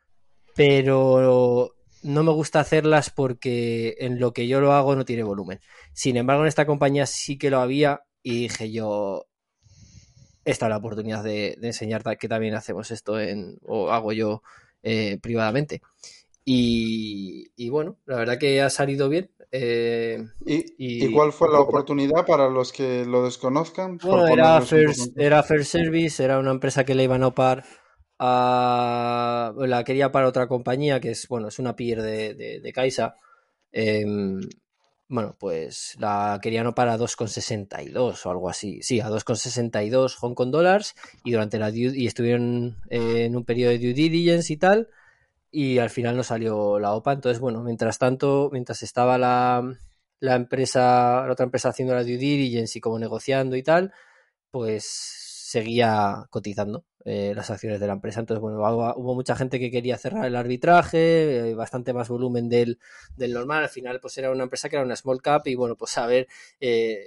[0.55, 5.59] pero no me gusta hacerlas porque en lo que yo lo hago no tiene volumen.
[5.93, 9.25] Sin embargo, en esta compañía sí que lo había y dije yo,
[10.45, 14.43] esta es la oportunidad de, de enseñar que también hacemos esto en, o hago yo
[14.81, 15.81] eh, privadamente.
[16.45, 19.31] Y, y, bueno, la verdad que ha salido bien.
[19.51, 23.97] Eh, ¿Y, y, cuál fue la oportunidad para los que lo desconozcan?
[23.99, 27.63] Bueno, era First, era First Service, era una empresa que le iban a opar
[28.19, 29.53] a.
[29.57, 33.15] La quería para otra compañía que es, bueno, es una peer de, de, de Kaisa.
[33.71, 34.05] Eh,
[35.07, 38.81] bueno, pues la querían opar a 2,62 o algo así.
[38.81, 43.45] Sí, a 2,62 Hong Kong dólares y durante la due, y estuvieron eh, en un
[43.45, 44.89] periodo de due diligence y tal
[45.53, 47.13] y al final no salió la OPA.
[47.13, 49.63] Entonces, bueno, mientras tanto, mientras estaba la,
[50.19, 53.93] la empresa, la otra empresa haciendo la due diligence y como negociando y tal,
[54.51, 58.19] pues seguía cotizando eh, las acciones de la empresa.
[58.19, 62.79] Entonces, bueno, hubo mucha gente que quería cerrar el arbitraje, eh, bastante más volumen del,
[63.17, 63.63] del, normal.
[63.63, 66.07] Al final, pues era una empresa que era una small cap y bueno, pues a
[66.07, 66.27] ver,
[66.59, 67.05] eh,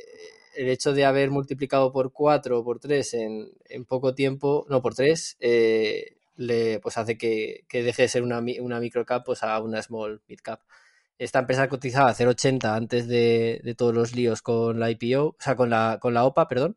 [0.56, 4.82] el hecho de haber multiplicado por 4 o por 3 en, en, poco tiempo, no
[4.82, 9.42] por 3, eh, le, pues hace que, que, deje de ser una, una microcap pues
[9.42, 10.61] a una small mid cap.
[11.18, 15.37] Esta empresa cotizaba a 0,80 antes de, de, todos los líos con la IPO, o
[15.38, 16.76] sea, con la, con la OPA, perdón,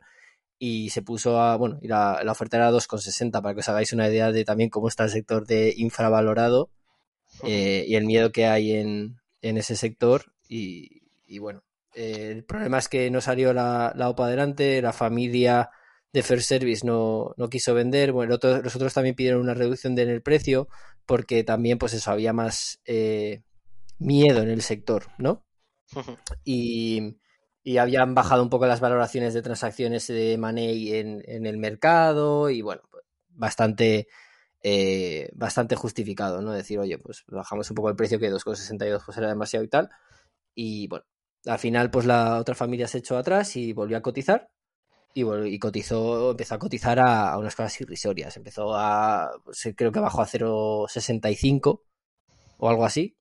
[0.62, 3.94] y se puso a, bueno, y la, la oferta era 2,60 para que os hagáis
[3.94, 6.70] una idea de también cómo está el sector de infravalorado
[7.44, 10.34] eh, y el miedo que hay en, en ese sector.
[10.50, 14.92] Y, y bueno, eh, el problema es que no salió la, la OPA adelante, la
[14.92, 15.70] familia
[16.12, 18.12] de First Service no, no quiso vender.
[18.12, 20.68] Bueno, otro, los otros también pidieron una reducción en el precio
[21.06, 23.40] porque también, pues eso, había más eh,
[23.98, 25.42] miedo en el sector, ¿no?
[26.44, 27.16] y,
[27.62, 32.50] y, habían bajado un poco las valoraciones de transacciones de money en, en el mercado
[32.50, 34.08] y bueno, pues bastante.
[34.62, 36.52] Eh, bastante justificado, ¿no?
[36.52, 39.88] Decir, oye, pues bajamos un poco el precio que 2,62 pues era demasiado y tal.
[40.54, 41.06] Y bueno,
[41.46, 44.50] al final, pues la otra familia se echó atrás y volvió a cotizar
[45.14, 48.36] y, bueno, y cotizó, empezó a cotizar a, a, unas cosas irrisorias.
[48.36, 49.30] Empezó a,
[49.76, 51.82] creo que bajó a 0,65
[52.58, 53.16] o algo así,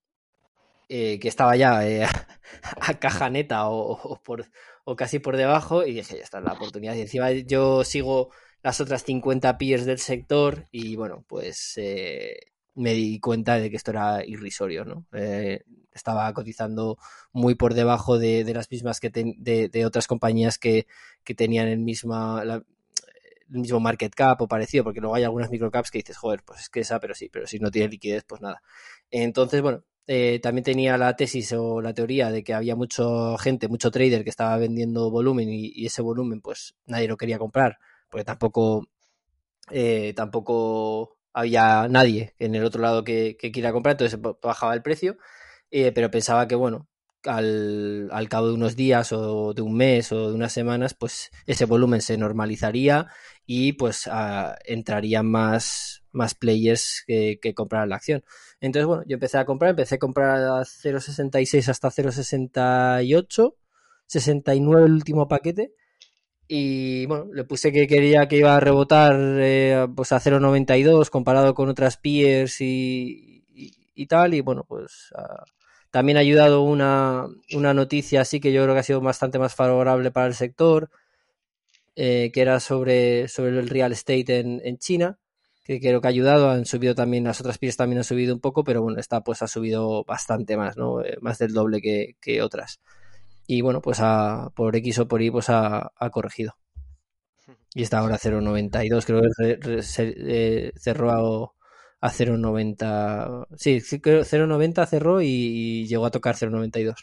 [0.89, 2.05] eh, que estaba ya eh,
[2.81, 4.45] a caja neta o, por,
[4.83, 6.95] o casi por debajo y dije, ya está la oportunidad.
[6.95, 8.31] Y encima yo sigo
[8.63, 13.77] las otras 50 peers del sector y bueno, pues eh, me di cuenta de que
[13.77, 15.05] esto era irrisorio, ¿no?
[15.13, 16.97] Eh, estaba cotizando
[17.31, 20.87] muy por debajo de, de las mismas que ten, de, otras compañías que,
[21.23, 22.63] que tenían el, misma, el
[23.49, 26.69] mismo market cap o parecido, porque luego hay algunas microcaps que dices, joder, pues es
[26.69, 28.61] que esa, pero sí, pero si no tiene liquidez, pues nada.
[29.11, 33.67] Entonces, bueno, eh, también tenía la tesis o la teoría de que había mucha gente,
[33.67, 37.77] mucho trader que estaba vendiendo volumen y, ese volumen, pues nadie lo quería comprar,
[38.09, 38.87] porque tampoco,
[39.69, 44.81] eh, tampoco había nadie en el otro lado que, que quiera comprar, entonces bajaba el
[44.81, 45.17] precio,
[45.69, 46.87] eh, pero pensaba que, bueno,
[47.25, 51.29] al, al, cabo de unos días o de un mes o de unas semanas, pues
[51.45, 53.09] ese volumen se normalizaría
[53.51, 58.23] y pues uh, entrarían más, más players que, que compraran la acción.
[58.61, 63.55] Entonces, bueno, yo empecé a comprar, empecé a comprar a 0.66 hasta 0.68,
[64.05, 65.73] 69 el último paquete
[66.47, 71.55] y bueno, le puse que quería que iba a rebotar eh, pues a 0.92 comparado
[71.55, 73.45] con otras peers y,
[73.95, 74.35] y, tal.
[74.35, 75.43] Y bueno, pues uh,
[75.89, 79.55] también ha ayudado una, una, noticia así que yo creo que ha sido bastante más
[79.55, 80.91] favorable para el sector,
[81.95, 85.19] eh, que era sobre, sobre el real estate en, en, China,
[85.63, 86.49] que creo que ha ayudado.
[86.49, 89.41] Han subido también, las otras peers también han subido un poco, pero bueno, esta pues
[89.41, 91.03] ha subido bastante más, ¿no?
[91.03, 92.79] Eh, más del doble que, que otras
[93.51, 93.99] y bueno, pues
[94.53, 96.55] por X o por Y pues ha, ha corregido.
[97.73, 103.47] Y está ahora a 0.92, creo que eh, cerró a, a 0.90.
[103.57, 106.93] Sí, 0.90 cerró y, llegó a tocar 0.92.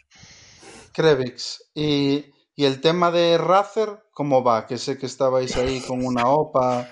[0.92, 4.66] Krevix, y, y el tema de Razer, ¿cómo va?
[4.66, 6.88] Que sé que estabais ahí con una OPA.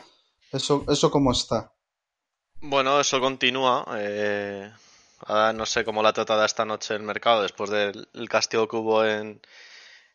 [0.53, 1.73] ¿Eso, eso cómo está?
[2.61, 3.85] Bueno, eso continúa.
[3.97, 4.71] Eh,
[5.27, 8.77] Ahora no sé cómo la ha tratado esta noche el mercado después del castigo que
[8.77, 9.41] hubo en,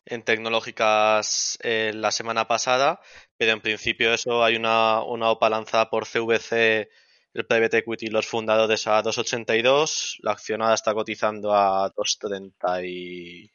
[0.05, 3.01] en tecnológicas eh, la semana pasada,
[3.37, 6.89] pero en principio eso hay una, una OPA lanzada por CVC,
[7.33, 13.51] el Private Equity los fundadores a 2.82, la accionada está cotizando a 2.30 y...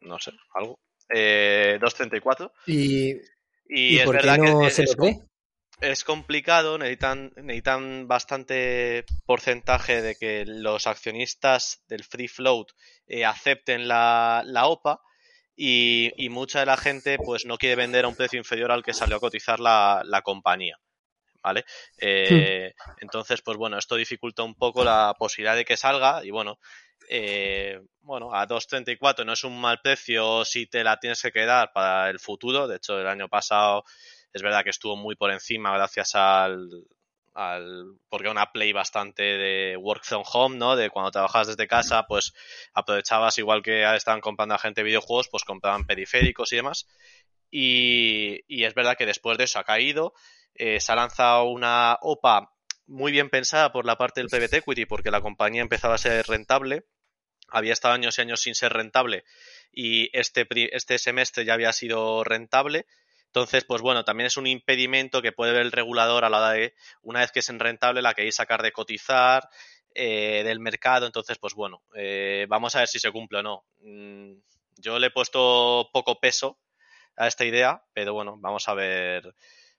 [0.00, 0.78] no sé, algo.
[1.08, 2.52] Eh, 2.34.
[2.66, 3.10] ¿Y,
[3.68, 5.20] Y ¿y es por qué verdad no que se es, lo cree?
[5.80, 12.72] es complicado, necesitan, necesitan bastante porcentaje de que los accionistas del free float
[13.06, 15.00] eh, acepten la, la OPA
[15.54, 18.82] y, y mucha de la gente pues no quiere vender a un precio inferior al
[18.82, 20.78] que salió a cotizar la, la compañía.
[21.42, 21.64] ¿Vale?
[21.98, 26.58] Eh, entonces, pues bueno, esto dificulta un poco la posibilidad de que salga y bueno,
[27.08, 31.72] eh, bueno, a 2.34 no es un mal precio si te la tienes que quedar
[31.72, 32.68] para el futuro.
[32.68, 33.84] De hecho, el año pasado
[34.32, 36.68] es verdad que estuvo muy por encima gracias al,
[37.34, 40.76] al porque una play bastante de work from home, ¿no?
[40.76, 42.32] De cuando trabajabas desde casa, pues
[42.72, 46.86] aprovechabas igual que estaban comprando a gente videojuegos, pues compraban periféricos y demás.
[47.50, 50.14] Y, es verdad que después de eso ha caído.
[50.54, 52.52] Eh, se ha lanzado una OPA
[52.86, 56.26] muy bien pensada por la parte del PBT Equity porque la compañía empezaba a ser
[56.26, 56.84] rentable.
[57.56, 59.24] Había estado años y años sin ser rentable
[59.72, 62.84] y este, este semestre ya había sido rentable.
[63.28, 66.50] Entonces, pues bueno, también es un impedimento que puede ver el regulador a la hora
[66.50, 69.48] de, una vez que es en rentable, la queréis sacar de cotizar
[69.94, 71.06] eh, del mercado.
[71.06, 73.64] Entonces, pues bueno, eh, vamos a ver si se cumple o no.
[73.80, 74.34] Mm,
[74.76, 76.58] yo le he puesto poco peso
[77.16, 79.34] a esta idea, pero bueno, vamos a ver.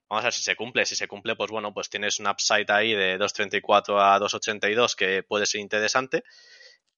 [0.09, 0.83] Vamos a ver si se cumple.
[0.87, 5.21] Si se cumple, pues bueno, pues tienes un upside ahí de 2.34 a 2.82 que
[5.21, 6.23] puede ser interesante.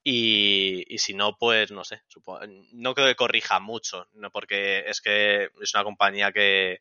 [0.04, 2.02] Y, y si no, pues no sé.
[2.08, 2.40] supo-
[2.74, 6.80] no creo que corrija mucho, no porque es que es una compañía que,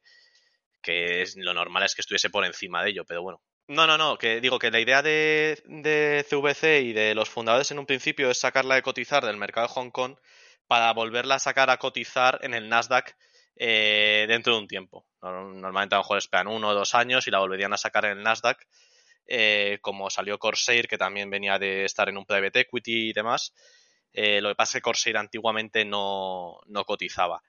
[0.82, 3.42] que es- lo normal es que estuviese por encima de ello, pero bueno.
[3.68, 7.70] No, no, no, que digo que la idea de, de CVC y de los fundadores
[7.70, 10.16] en un principio es sacarla de cotizar del mercado de Hong Kong
[10.66, 13.14] para volverla a sacar a cotizar en el Nasdaq
[13.56, 15.06] eh, dentro de un tiempo.
[15.20, 18.06] Nor- Normalmente a lo mejor esperan uno o dos años y la volverían a sacar
[18.06, 18.58] en el Nasdaq,
[19.28, 23.52] eh, como salió Corsair, que también venía de estar en un private equity y demás.
[24.14, 27.42] Eh, lo que pasa es que Corsair antiguamente no, no cotizaba.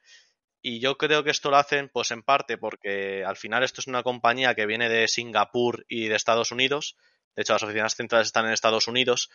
[0.62, 3.88] Y yo creo que esto lo hacen, pues en parte porque al final esto es
[3.88, 6.98] una compañía que viene de Singapur y de Estados Unidos.
[7.36, 9.30] De hecho, las oficinas centrales están en Estados Unidos.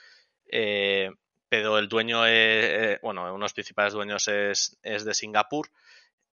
[0.50, 1.11] eh,
[1.48, 2.20] pero el dueño,
[3.02, 5.70] bueno, uno de los principales dueños es, es de Singapur.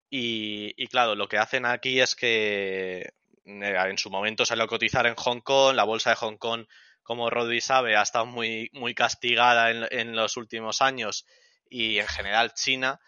[0.09, 3.13] Y, y claro, lo que hacen aquí es que
[3.45, 6.65] en su momento salió a cotizar en Hong Kong, la bolsa de Hong Kong,
[7.03, 11.25] como Rodri sabe, ha estado muy, muy castigada en, en los últimos años
[11.69, 12.99] y en general China.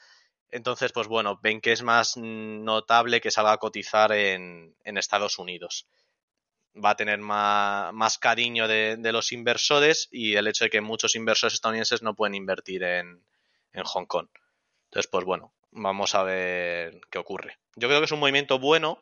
[0.50, 5.40] Entonces, pues bueno, ven que es más notable que salga a cotizar en, en Estados
[5.40, 5.88] Unidos.
[6.74, 10.80] Va a tener más, más cariño de, de los inversores y el hecho de que
[10.80, 13.26] muchos inversores estadounidenses no pueden invertir en,
[13.74, 14.28] en Hong Kong.
[14.86, 17.58] Entonces, pues bueno, vamos a ver qué ocurre.
[17.76, 19.02] Yo creo que es un movimiento bueno.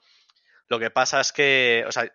[0.68, 2.12] Lo que pasa es que, o sea,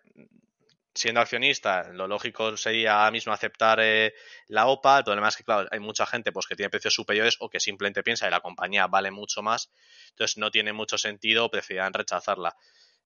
[0.93, 4.13] siendo accionista, lo lógico sería ahora mismo aceptar eh,
[4.47, 4.99] la OPA.
[4.99, 7.59] El problema es que, claro, hay mucha gente pues, que tiene precios superiores o que
[7.59, 9.71] simplemente piensa que la compañía vale mucho más.
[10.09, 12.55] Entonces no tiene mucho sentido, preferirán rechazarla.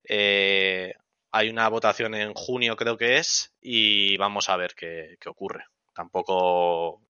[0.04, 0.94] Eh,
[1.32, 5.66] hay una votación en junio, creo que es, y vamos a ver qué ocurre.
[5.94, 7.05] Tampoco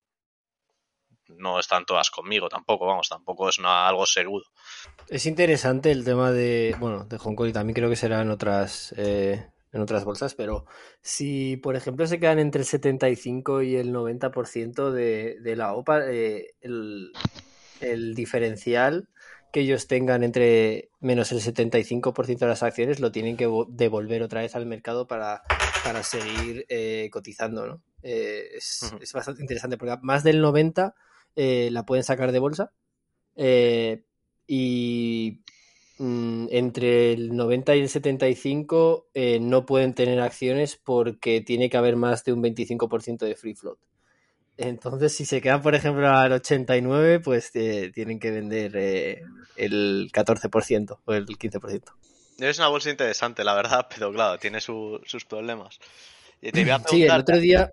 [1.27, 4.45] no están todas conmigo, tampoco, vamos, tampoco es una- algo seguro.
[5.07, 8.29] Es interesante el tema de, bueno, de Hong Kong y también creo que será en
[8.31, 10.65] otras, eh, en otras bolsas, pero
[11.01, 16.09] si, por ejemplo, se quedan entre el 75 y el 90% de, de la OPA,
[16.11, 17.11] eh, el,
[17.79, 19.09] el diferencial
[19.51, 24.21] que ellos tengan entre menos el 75% de las acciones lo tienen que vo- devolver
[24.23, 25.43] otra vez al mercado para,
[25.83, 27.81] para seguir eh, cotizando, ¿no?
[28.01, 30.95] Eh, es, es bastante interesante porque más del 90%
[31.35, 32.71] eh, la pueden sacar de bolsa
[33.35, 34.03] eh,
[34.47, 35.41] y
[35.99, 41.77] mm, entre el 90 y el 75 eh, no pueden tener acciones porque tiene que
[41.77, 43.79] haber más de un 25% de free float.
[44.57, 48.75] Entonces, si se quedan, por ejemplo, al 89, pues eh, tienen que vender
[49.57, 51.93] el 14% o el 15%.
[52.37, 55.79] Es una bolsa interesante, la verdad, pero claro, tiene su- sus problemas.
[56.41, 57.69] Y te iba a Sí, el otro día,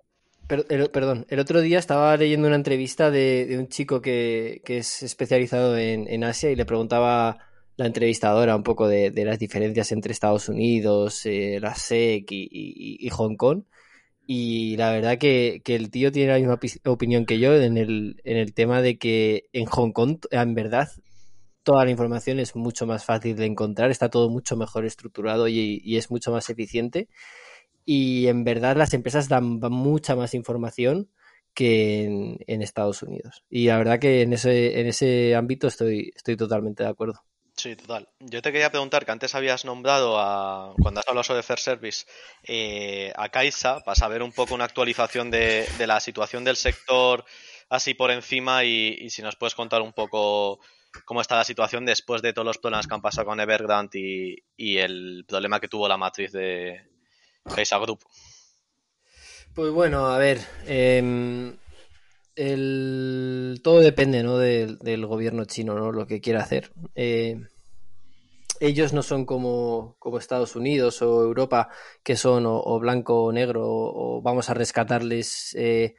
[0.47, 4.77] per- el- perdón, el otro día estaba leyendo una entrevista de, un chico que, que
[4.79, 7.37] es especializado en, en Asia y le preguntaba
[7.75, 12.43] la entrevistadora un poco de, de las diferencias entre Estados Unidos, eh, la SEC y,
[12.51, 13.63] y- y Hong Kong.
[14.27, 17.77] Y la verdad que, que el tío tiene la misma opi- opinión que yo en
[17.77, 20.89] el, en el tema de que en Hong Kong, en verdad,
[21.63, 25.81] toda la información es mucho más fácil de encontrar, está todo mucho mejor estructurado y,
[25.83, 27.07] y es mucho más eficiente.
[27.85, 31.09] Y en verdad las empresas dan, mucha más información
[31.53, 33.43] que en, Estados Unidos.
[33.49, 37.23] Y la verdad que en ese, en ese ámbito estoy, estoy totalmente de acuerdo.
[37.55, 38.09] Sí, total.
[38.19, 42.05] Yo te quería preguntar que antes habías nombrado a, cuando has hablado sobre Fair Service,
[42.43, 47.25] eh, a Kaisa, para saber un poco una actualización de, la situación del sector
[47.69, 50.59] así por encima y, si nos puedes contar un poco
[51.05, 54.77] cómo está la situación después de todos los problemas que han pasado con Evergrande y,
[54.77, 56.81] el problema que tuvo la matriz de
[57.43, 57.99] Kaisa Group.
[59.53, 61.55] Pues bueno, a ver, em,
[62.35, 63.61] el...
[63.63, 64.37] todo depende ¿no?
[64.37, 65.91] del, gobierno chino, ¿no?
[65.91, 66.71] lo que quiera hacer.
[66.95, 67.39] Eh,
[68.59, 71.69] ellos no son como, como, Estados Unidos o Europa,
[72.01, 75.95] que son o, blanco o negro, o, vamos a rescatarles eh,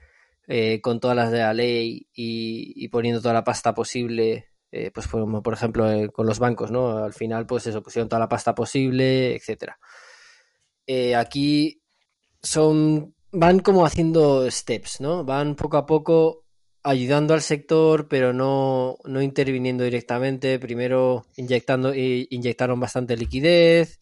[0.49, 4.49] eh, con todas las de la ley y, poniendo toda la pasta posible,
[4.93, 6.99] pues como por ejemplo con los bancos, ¿no?
[6.99, 9.79] Al final, pues eso, pusieron toda la pasta posible, etcétera.
[11.17, 11.83] Aquí
[12.43, 15.25] son van como haciendo steps, ¿no?
[15.25, 16.45] Van poco a poco
[16.85, 20.59] ayudando al sector, pero no, no interviniendo directamente.
[20.59, 24.01] Primero inyectando, inyectaron bastante liquidez.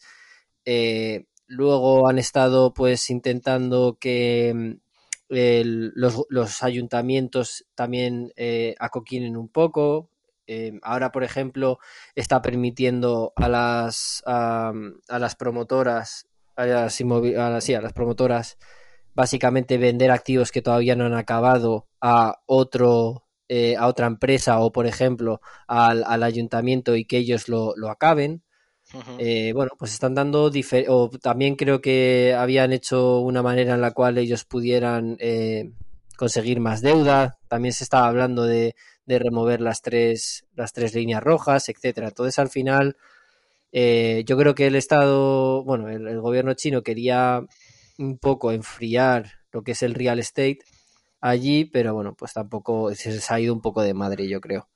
[0.64, 4.82] Eh, luego han estado pues intentando que mm,
[5.94, 10.10] los, ayuntamientos también eh, acoquinen un poco.
[10.46, 11.78] Eh, ahora, por ejemplo,
[12.14, 14.72] está permitiendo a las, a,
[15.08, 16.26] las promotoras,
[16.70, 16.94] a las,
[17.64, 18.58] sí, a las promotoras
[19.14, 24.72] básicamente vender activos que todavía no han acabado a otro eh, a otra empresa o
[24.72, 28.42] por ejemplo al, ayuntamiento y que ellos lo, acaben.
[29.18, 30.50] Eh, bueno pues están dando
[30.88, 35.70] o también creo que habían hecho una manera en la cual ellos pudieran eh,
[36.16, 37.38] conseguir más deuda.
[37.48, 38.74] También se estaba hablando de,
[39.06, 42.08] remover las tres las tres líneas rojas etcétera.
[42.08, 42.96] Entonces al final
[43.72, 47.46] yo creo que el estado bueno el gobierno chino quería
[47.98, 50.58] un poco enfriar lo que es el real estate
[51.22, 54.68] allí, pero bueno, pues tampoco se ha ido un poco de madre, yo creo.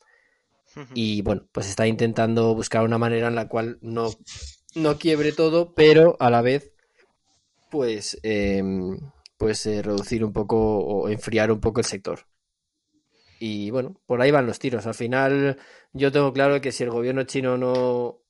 [0.94, 4.10] Y bueno, pues está intentando buscar una manera en la cual no,
[4.74, 6.72] no quiebre todo, pero a la vez,
[7.70, 8.98] pues, em,
[9.38, 12.26] pues eh, reducir un poco o enfriar un poco el sector.
[13.40, 14.86] Y bueno, por ahí van los tiros.
[14.86, 15.58] Al final,
[15.92, 18.20] yo tengo claro que si el gobierno chino no,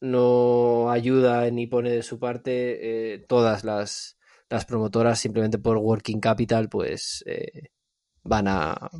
[0.00, 4.16] no ayuda ni pone de su parte, eh, todas las,
[4.48, 7.70] las promotoras simplemente por working capital pues eh,
[8.22, 8.90] van a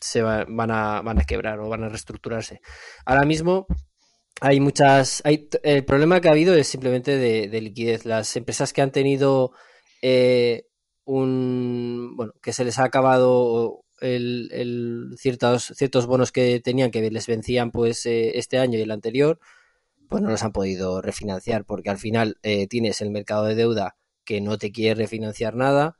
[0.00, 2.60] se van a van a quebrar o van a reestructurarse.
[3.04, 3.66] Ahora mismo
[4.40, 8.04] hay muchas hay, el problema que ha habido es simplemente de, liquidez.
[8.04, 9.52] Las empresas que han tenido
[10.02, 10.66] eh,
[11.04, 17.26] un bueno que se les ha acabado el, ciertos ciertos bonos que tenían que les
[17.26, 19.40] vencían pues eh, este año y el anterior
[20.08, 22.38] pues no los han podido refinanciar porque al final
[22.68, 25.96] tienes el mercado de deuda que no te quiere refinanciar nada,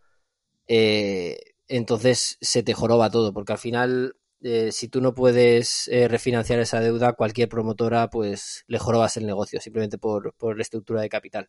[0.68, 6.09] eh, entonces se te joroba todo, porque al final, eh, si tú no puedes eh,
[6.09, 11.09] refinanciar esa deuda, cualquier promotora, pues le jorobas el negocio, simplemente por, la estructura de
[11.09, 11.48] capital.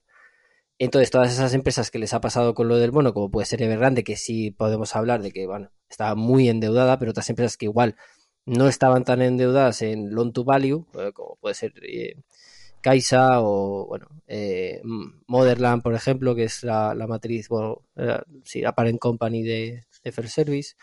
[0.80, 3.62] Entonces, todas esas empresas que les ha pasado con lo del bono, como puede ser
[3.62, 7.66] Evergrande, que sí podemos hablar de que, bueno, estaba muy endeudada, pero otras empresas que
[7.66, 7.98] igual
[8.46, 11.74] no estaban tan endeudadas en loan to value, como puede ser
[12.82, 14.82] Kaisa o, bueno, eh,
[15.28, 20.12] Motherland, por ejemplo, que es la, matriz, bueno, eh, sí, la parent company de, de
[20.12, 20.76] Fair Service,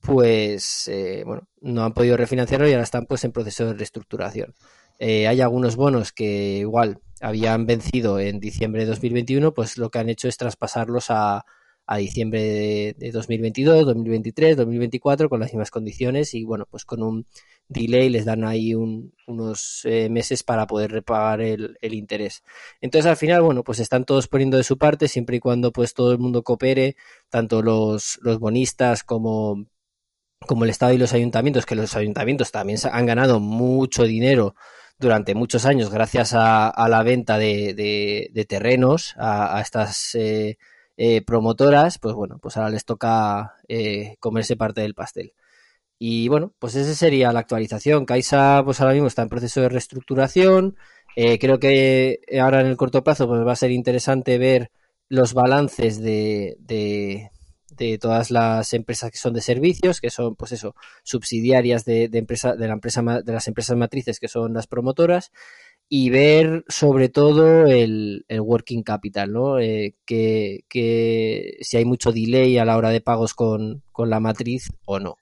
[0.00, 4.54] pues, eh, bueno, no han podido refinanciarlo y ahora están pues en proceso de reestructuración.
[5.00, 10.08] hay algunos bonos que igual habían vencido en diciembre de 2021, pues lo que han
[10.08, 11.44] hecho es traspasarlos a,
[11.86, 17.26] a diciembre de, 2022, 2023, 2024 con las mismas condiciones y bueno, pues con un
[17.68, 22.42] delay les dan ahí unos eh, meses para poder repagar el, interés.
[22.80, 25.94] Entonces al final, bueno, pues están todos poniendo de su parte siempre y cuando pues
[25.94, 26.96] todo el mundo coopere,
[27.28, 29.66] tanto los, los bonistas como,
[30.46, 34.54] como el Estado y los ayuntamientos, que los ayuntamientos también han ganado mucho dinero
[34.98, 40.14] durante muchos años gracias a, la venta de, terrenos a, estas...
[40.14, 40.56] Eh,
[40.96, 45.34] eh, promotoras, pues bueno, pues ahora les toca eh, comerse parte del pastel.
[45.98, 48.06] Y bueno, pues esa sería la actualización.
[48.06, 50.76] Kaisa, pues ahora mismo está en proceso de reestructuración.
[51.16, 54.70] Eh, creo que ahora en el corto plazo pues va a ser interesante ver
[55.08, 57.30] los balances de, de,
[57.98, 62.54] todas las empresas que son de servicios, que son, pues eso, subsidiarias de, de, empresa,
[62.56, 65.32] de, la empresa, de las empresas matrices que son las promotoras
[65.88, 69.58] y ver sobre todo el, working capital, ¿no?
[69.58, 70.64] Eh, que,
[71.60, 75.16] si hay mucho delay a la hora de pagos con, la matriz o no.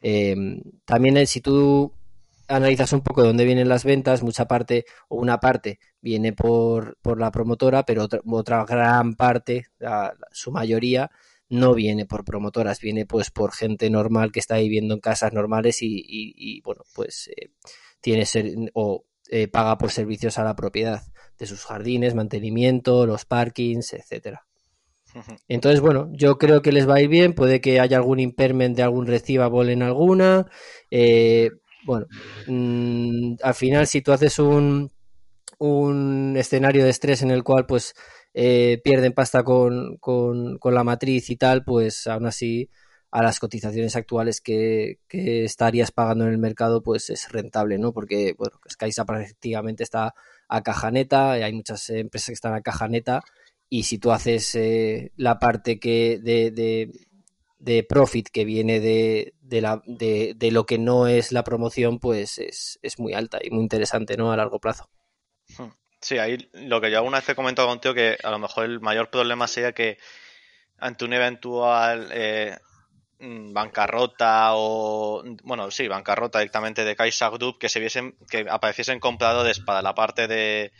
[0.00, 1.92] Em, también eh, si tú
[2.48, 6.98] analizas un poco de dónde vienen las ventas, mucha parte o una parte viene por,
[7.02, 9.68] por la promotora, pero otra, otra gran parte,
[10.30, 11.10] su mayoría,
[11.48, 15.78] no viene por promotoras, viene pues por gente normal que está viviendo en casas normales
[15.80, 17.50] y, bueno, pues eh,
[18.00, 21.02] tiene ser, o eh, paga por servicios a la propiedad
[21.38, 24.46] de sus jardines, mantenimiento, los parkings, etcétera.
[25.48, 27.34] Entonces, bueno, yo creo que les va a ir bien.
[27.34, 30.46] Puede que haya algún impairment de algún receivable en alguna.
[30.90, 31.50] Eh,
[31.84, 32.06] bueno,
[32.46, 34.90] mm, al final, si tú haces un,
[35.58, 37.94] un escenario de estrés en el cual, pues,
[38.34, 42.68] eh, pierden pasta con, con, con, la matriz y tal, pues aún así
[43.14, 47.92] a las cotizaciones actuales que, que, estarías pagando en el mercado, pues es rentable, ¿no?
[47.92, 50.16] Porque, bueno, Skysa prácticamente está
[50.48, 53.22] a caja neta, hay muchas empresas que están a caja neta
[53.68, 56.50] y si tú haces eh, la parte que de,
[57.60, 62.00] de, profit que viene de, de, la, de, de, lo que no es la promoción,
[62.00, 64.32] pues es, es, muy alta y muy interesante, ¿no?
[64.32, 64.90] A largo plazo.
[65.56, 65.70] Hmm.
[66.00, 68.80] Sí, ahí lo que yo alguna vez he comentado contigo, que a lo mejor el
[68.80, 69.98] mayor problema sería que
[70.78, 72.58] ante un eventual eh,
[73.20, 79.60] bancarrota o bueno sí bancarrota directamente de Kaisa Group que se viesen que apareciesen compradores
[79.60, 80.72] para la parte de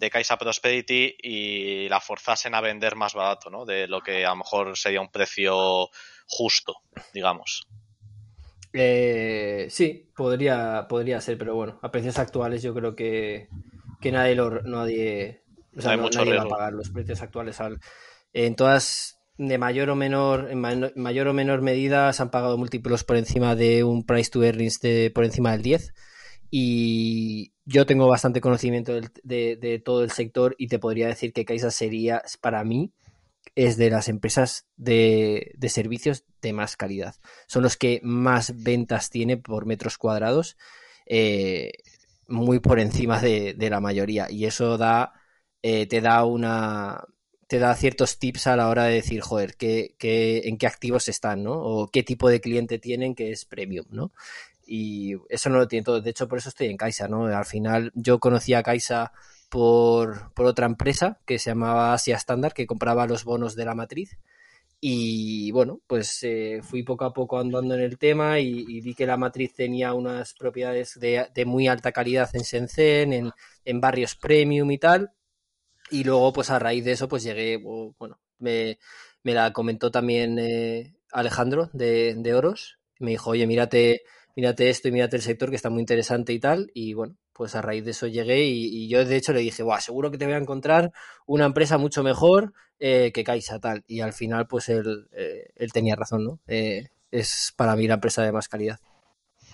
[0.00, 3.66] de Kaisa Prosperity y la forzasen a vender más barato, ¿no?
[3.66, 5.90] De lo que a lo mejor sería un precio
[6.26, 6.76] justo,
[7.12, 7.68] digamos.
[8.72, 13.48] Eh, sí, podría, podría ser, pero bueno, a precios actuales yo creo que,
[14.00, 15.42] que nadie lo, nadie,
[15.76, 17.78] o sea, no, nadie va a pagar los precios actuales al,
[18.32, 20.60] en todas de mayor o menor en
[20.96, 24.80] mayor o menor medida se han pagado múltiplos por encima de un price to earnings
[24.80, 25.94] de por encima del 10
[26.50, 31.44] y yo tengo bastante conocimiento de, de, todo el sector y te podría decir que
[31.44, 32.92] Kaisa sería, para mí,
[33.54, 37.14] es de las empresas de, de, servicios de más calidad.
[37.46, 40.56] Son los que más ventas tiene por metros cuadrados,
[41.06, 41.70] eh,
[42.26, 44.28] muy por encima de, de, la mayoría.
[44.28, 45.12] Y eso da,
[45.62, 47.04] eh, te da una
[47.50, 51.08] te da ciertos tips a la hora de decir, joder, qué, qué, en qué activos
[51.08, 51.54] están, ¿no?
[51.54, 54.12] O qué tipo de cliente tienen que es premium, ¿no?
[54.72, 56.00] y eso no lo tiene todo.
[56.00, 57.26] De hecho, por eso estoy en Kaisa, ¿no?
[57.26, 59.12] Al final yo conocí a Kaisa
[59.48, 63.74] por, por otra empresa que se llamaba Asia Standard, que compraba los bonos de la
[63.74, 64.16] matriz.
[64.80, 69.06] Y bueno, pues eh, fui poco a poco andando en el tema y, vi que
[69.06, 73.32] la matriz tenía unas propiedades de, de muy alta calidad en Shenzhen, en,
[73.64, 75.10] en, barrios premium y tal.
[75.90, 78.78] Y luego, pues a raíz de eso, pues llegué, bueno, me,
[79.22, 82.78] me la comentó también eh, Alejandro de, de Oros.
[82.98, 84.02] Me dijo, oye, mírate
[84.36, 86.70] mírate esto y mírate el sector que está muy interesante y tal.
[86.74, 89.80] Y bueno, pues a raíz de eso llegué y, yo de hecho le dije, Buah,
[89.80, 90.92] seguro que te voy a encontrar
[91.26, 93.84] una empresa mucho mejor eh, que Caixa tal.
[93.86, 96.38] Y al final pues él, eh, él tenía razón, ¿no?
[96.46, 98.78] Eh, es para mí la empresa de más calidad.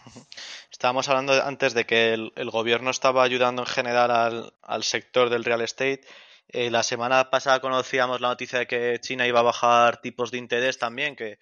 [0.71, 5.45] Estábamos hablando antes de que el, gobierno estaba ayudando en general al, al sector del
[5.45, 6.03] real estate.
[6.49, 10.39] Eh, la semana pasada conocíamos la noticia de que China iba a bajar tipos de
[10.39, 11.39] interés también, que,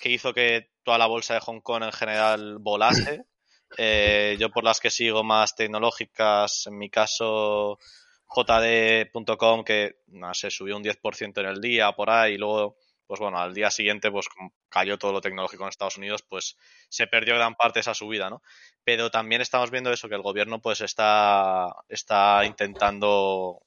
[0.00, 3.24] que hizo que toda la bolsa de Hong Kong en general volase.
[3.76, 7.78] Eh, yo por las que sigo más tecnológicas, en mi caso
[8.26, 12.78] jd.com que no sé, subió un 10% en el día por ahí y luego
[13.08, 14.26] pues bueno, al día siguiente pues
[14.68, 16.58] cayó todo lo tecnológico en Estados Unidos, pues
[16.90, 18.42] se perdió gran parte de esa subida, ¿no?
[18.84, 23.62] Pero también estamos viendo eso, que el gobierno pues está, está intentando,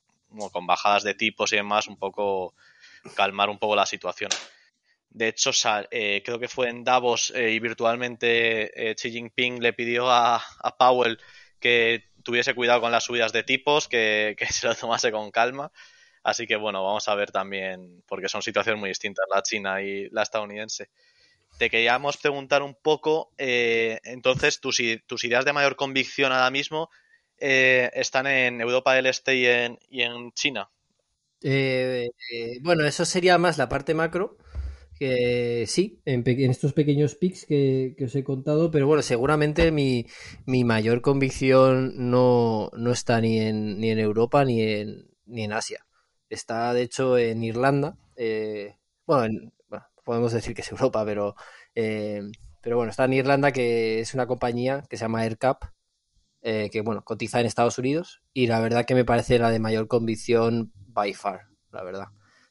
[0.52, 2.54] con bajadas de tipos y demás, un poco
[3.16, 4.32] calmar un poco la situación.
[5.10, 5.52] De hecho,
[5.92, 10.38] eh, creo que fue en Davos eh, y virtualmente eh, Xi Jinping le pidió a,
[10.38, 11.20] a, Powell
[11.60, 15.72] que tuviese cuidado con las subidas de tipos, que, que, se lo tomase con calma.
[16.24, 20.10] Así que bueno, vamos a ver también, porque son situaciones muy distintas, la china y
[20.12, 20.90] la estadounidense.
[21.58, 26.90] Te queríamos preguntar un poco, entonces, tus, tus, ideas de mayor convicción ahora mismo
[27.42, 30.70] están en Europa del Este y en, y en China.
[32.62, 34.38] bueno, eso sería más la parte macro
[35.02, 39.72] que sí, en, en estos pequeños pics que, que, os he contado, pero bueno, seguramente
[39.72, 40.06] mi,
[40.46, 45.54] mi mayor convicción no, no, está ni en, ni en Europa ni en, ni en
[45.54, 45.88] Asia.
[46.30, 47.98] Está, de hecho, en Irlanda.
[48.16, 48.76] Eh,
[49.08, 51.34] bueno, en, bueno, podemos decir que es Europa, pero,
[51.74, 52.22] eh,
[52.62, 55.64] pero bueno, está en Irlanda, que es una compañía que se llama AirCap,
[56.42, 59.60] eh, que bueno, cotiza en Estados Unidos, y la verdad que me parece la de
[59.60, 62.08] mayor convicción by far, la verdad.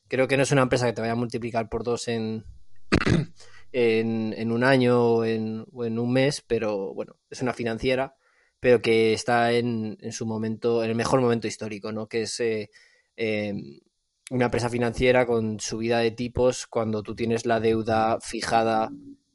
[0.08, 2.44] Creo que no es una empresa que te vaya a multiplicar por dos en,
[3.72, 8.16] en, un año o en, un mes, pero bueno, es una financiera,
[8.58, 12.08] pero que está en, en su momento, en el mejor momento histórico, ¿no?
[12.08, 12.70] Que es eh,
[13.16, 13.54] eh,
[14.30, 18.90] una empresa financiera con subida de tipos cuando tú tienes la deuda fijada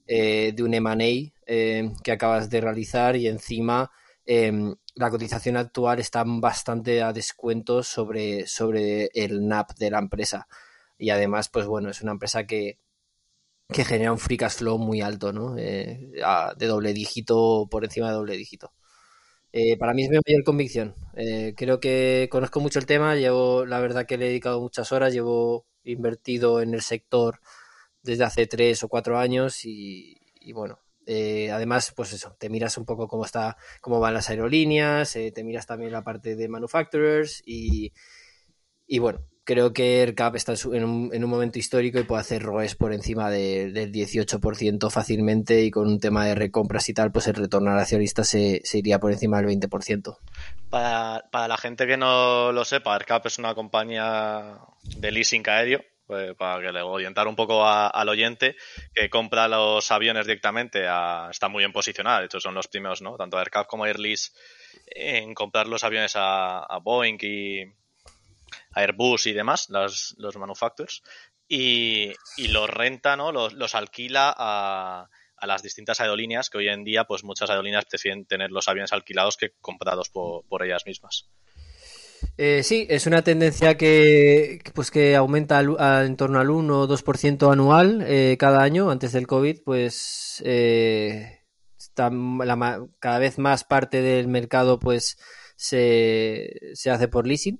[0.07, 1.31] eh, de un M&A
[2.03, 3.91] que acabas de realizar y encima
[4.27, 10.47] la cotización actual está bastante a descuento sobre, sobre el NAP de la empresa.
[10.97, 12.79] Y además, pues bueno, es una empresa que
[13.73, 15.57] que genera un free cash flow muy alto, ¿no?
[15.57, 16.11] Eh,
[16.57, 18.73] de doble dígito, por encima de doble dígito.
[19.53, 20.95] Eh, para mí es mi mayor convicción.
[21.15, 24.91] Eh, creo que conozco mucho el tema, llevo, la verdad que le he dedicado muchas
[24.91, 27.39] horas, llevo invertido en el sector
[28.03, 30.17] desde hace tres o cuatro años y,
[30.53, 35.43] bueno, además, pues eso, te miras un poco cómo está, cómo van las aerolíneas, te
[35.43, 37.93] miras también la parte de manufacturers y,
[38.87, 42.41] y bueno, creo que AirCap está en un, en un, momento histórico y puede hacer
[42.41, 47.27] ROES por encima del 18% fácilmente y con un tema de recompras y tal, pues
[47.27, 50.17] el retorno al accionista se, se iría por encima del 20%.
[50.69, 54.59] Para, para la gente que no lo sepa, AirCap es una compañía
[54.97, 58.55] de leasing aéreo, pues, para que le orientar un poco al oyente,
[58.93, 63.01] que compra los aviones directamente, a, está muy bien posicionada, de hecho son los primeros,
[63.01, 63.15] ¿no?
[63.15, 64.31] Tanto AirCap como Airlease
[64.87, 67.63] en comprar los aviones a, a Boeing y,
[68.75, 71.01] Airbus y demás, los, los manufacturers,
[71.47, 73.31] y, los renta, ¿no?
[73.31, 78.25] Los, alquila a, a, las distintas aerolíneas que hoy en día, pues muchas aerolíneas prefieren
[78.25, 81.29] tener los aviones alquilados que comprados por, ellas mismas.
[82.37, 85.61] Eh, sí, es una tendencia que, pues que aumenta
[86.03, 88.89] en torno al 1 o 2% anual eh, cada año.
[88.89, 91.39] Antes del COVID, pues eh,
[91.77, 92.11] está
[92.99, 95.17] cada vez más parte del mercado pues
[95.55, 97.59] se, se hace por leasing.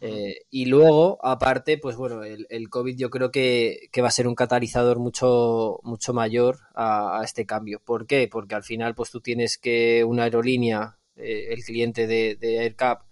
[0.00, 4.12] Eh, y luego, aparte, pues bueno, el, el COVID yo creo que, que, va a
[4.12, 7.80] ser un catalizador mucho, mucho mayor a, este cambio.
[7.84, 8.28] ¿Por qué?
[8.30, 13.02] Porque al final, pues tú tienes que una aerolínea, eh, el cliente de, de AirCap,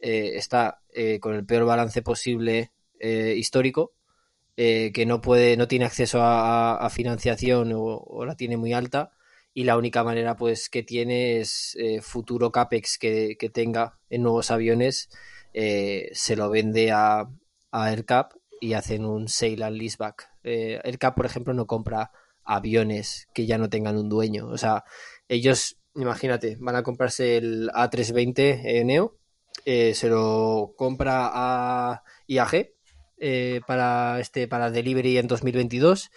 [0.00, 0.80] eh, está
[1.20, 3.92] con el peor balance posible histórico,
[4.56, 9.12] que no puede, no tiene acceso a, financiación o, la tiene muy alta.
[9.54, 14.50] Y la única manera pues que tiene es futuro CAPEX que, que tenga en nuevos
[14.50, 15.08] aviones
[15.54, 17.20] eh, se lo vende a,
[17.72, 20.30] a AirCap y hacen un sale and leaseback.
[20.44, 22.12] Eh, AirCap, por ejemplo, no compra
[22.44, 24.46] aviones que ya no tengan un dueño.
[24.48, 24.84] O sea,
[25.28, 28.60] ellos, imagínate, van a comprarse el A320
[29.70, 32.70] eh, se lo compra a IAG
[33.66, 36.10] para, este, para delivery en 2022.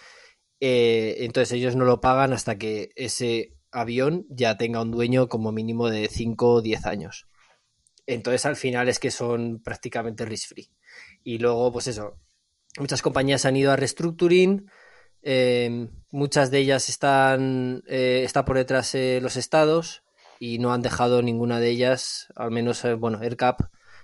[0.60, 5.90] entonces ellos no lo pagan hasta que ese avión ya tenga un dueño como mínimo
[5.90, 7.26] de 5 o 10 años.
[8.06, 10.70] Entonces al final es que son prácticamente risk free.
[11.22, 12.18] Y luego, pues eso,
[12.78, 14.70] muchas compañías han ido a restructuring,
[15.22, 20.02] eh, muchas de ellas están eh, está por detrás eh, los estados
[20.44, 23.60] y no han dejado ninguna de ellas, al menos, bueno, AirCap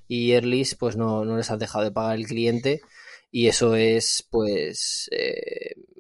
[0.07, 2.81] y Airlease, pues no, no, les han dejado de pagar el cliente
[3.33, 5.11] y eso es, pues,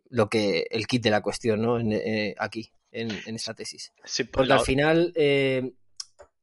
[0.09, 1.79] lo que el kit de la cuestión, ¿no?
[2.39, 3.93] aquí, en, esta tesis.
[4.33, 5.13] Porque al final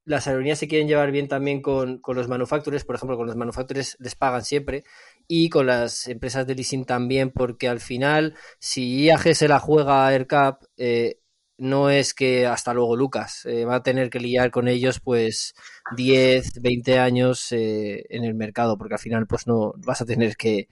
[0.03, 3.95] las aerolíneas se quieren llevar bien también con, los manufacturers, por ejemplo, con los manufacturers
[4.01, 4.83] les pagan siempre
[5.25, 10.05] y con las empresas de leasing también, porque al final, si IAG se la juega
[10.05, 11.21] a AirCap, eh,
[11.57, 15.53] no es que hasta luego Lucas, eh, va a tener que liar con ellos pues
[15.95, 20.35] 10, 20 años eh, en el mercado, porque al final pues no vas a tener
[20.37, 20.67] que,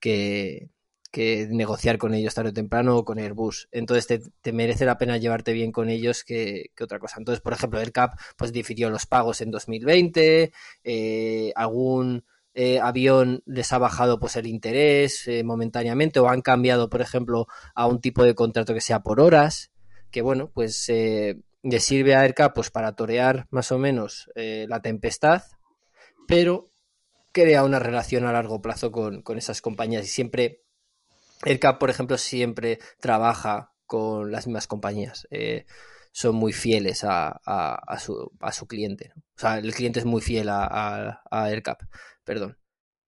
[0.00, 0.70] que
[1.10, 3.68] que negociar con ellos tarde o temprano o con Airbus.
[3.72, 7.16] Entonces te, merece la pena llevarte bien con ellos que, otra cosa.
[7.18, 10.52] Entonces, por ejemplo, el CAP pues difirió los pagos en 2020,
[10.84, 12.24] eh, algún
[12.82, 18.00] avión les ha bajado pues el interés momentáneamente o han cambiado, por ejemplo, a un
[18.00, 19.70] tipo de contrato que sea por horas,
[20.10, 25.42] que bueno, pues le sirve a AirCap pues para torear más o menos la tempestad,
[26.26, 26.70] pero
[27.32, 30.62] crea una relación a largo plazo con, con esas compañías y siempre
[31.60, 35.26] CAP, por ejemplo, siempre trabaja con las mismas compañías.
[35.30, 35.66] Eh,
[36.12, 39.12] son muy fieles a, a, su, a, su, cliente.
[39.36, 41.82] O sea, el cliente es muy fiel a, AirCap,
[42.24, 42.58] perdón.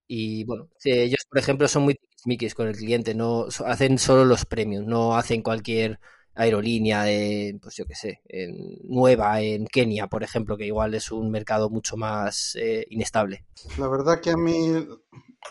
[0.06, 4.44] Y bueno, ellos, por ejemplo, son muy miquis con el cliente, no hacen solo los
[4.44, 6.00] premios, no hacen cualquier
[6.34, 11.10] aerolínea de, pues yo qué sé, en, nueva en Kenia, por ejemplo, que igual es
[11.10, 13.44] un mercado mucho más eh, inestable.
[13.78, 14.86] La verdad que a mí,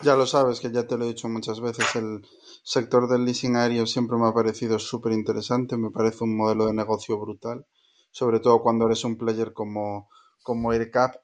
[0.02, 2.22] ya lo sabes, que ya te lo he dicho muchas veces, el,
[2.62, 6.74] sector del leasing aéreo siempre me ha parecido súper interesante, me parece un modelo de
[6.74, 7.66] negocio brutal,
[8.10, 10.08] sobre todo cuando eres un player como,
[10.42, 11.16] como AirCap.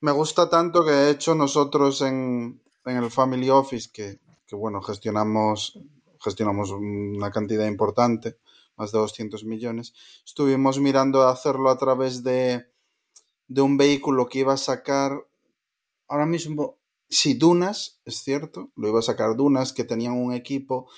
[0.00, 4.82] Me gusta tanto que de hecho nosotros en, en el Family Office, que, que, bueno,
[4.82, 5.78] gestionamos,
[6.20, 8.38] gestionamos una cantidad importante,
[8.76, 9.94] más de 200 millones,
[10.24, 12.66] estuvimos mirando hacerlo a través de,
[13.48, 15.26] de un vehículo que iba a sacar
[16.08, 16.78] ahora mismo
[17.14, 20.88] Sí, Dunas, es cierto, lo iba a sacar Dunas, que tenían un equipo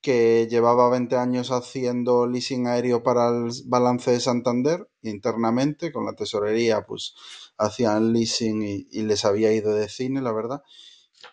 [0.00, 6.14] que llevaba 20 años haciendo leasing aéreo para el balance de Santander internamente, con la
[6.14, 7.14] tesorería, pues
[7.56, 10.64] hacían leasing y, les había ido de cine, la verdad.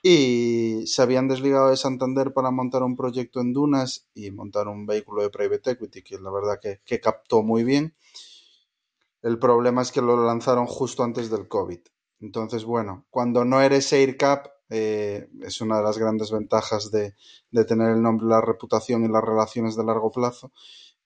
[0.03, 4.85] Y se habían desligado de Santander para montar un proyecto en Dunas y montar un
[4.85, 7.95] vehículo de private equity que la verdad que, que captó muy bien.
[9.21, 11.79] El problema es que lo lanzaron justo antes del COVID.
[12.19, 17.15] Entonces, bueno, cuando no eres AirCap, eh, es una de las grandes ventajas de,
[17.51, 20.51] de, tener el nombre, la reputación y las relaciones de largo plazo.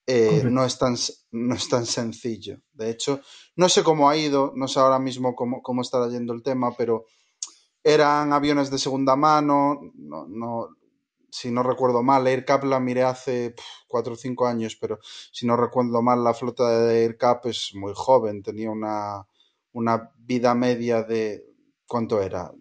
[0.06, 0.96] Eh, no, es tan,
[1.30, 2.60] no es tan sencillo.
[2.72, 3.20] De hecho,
[3.54, 6.74] no sé cómo ha ido, no sé ahora mismo cómo, cómo está yendo el tema,
[6.76, 7.06] pero
[7.84, 10.68] eran aviones de segunda mano, no, no,
[11.30, 13.54] si no recuerdo mal, AirCap la miré hace
[13.88, 17.92] cuatro o cinco años, pero si no recuerdo mal, la flota de AirCap es muy
[17.94, 19.26] joven, tenía una,
[19.72, 21.44] una vida media de,
[21.86, 22.52] ¿cuánto era?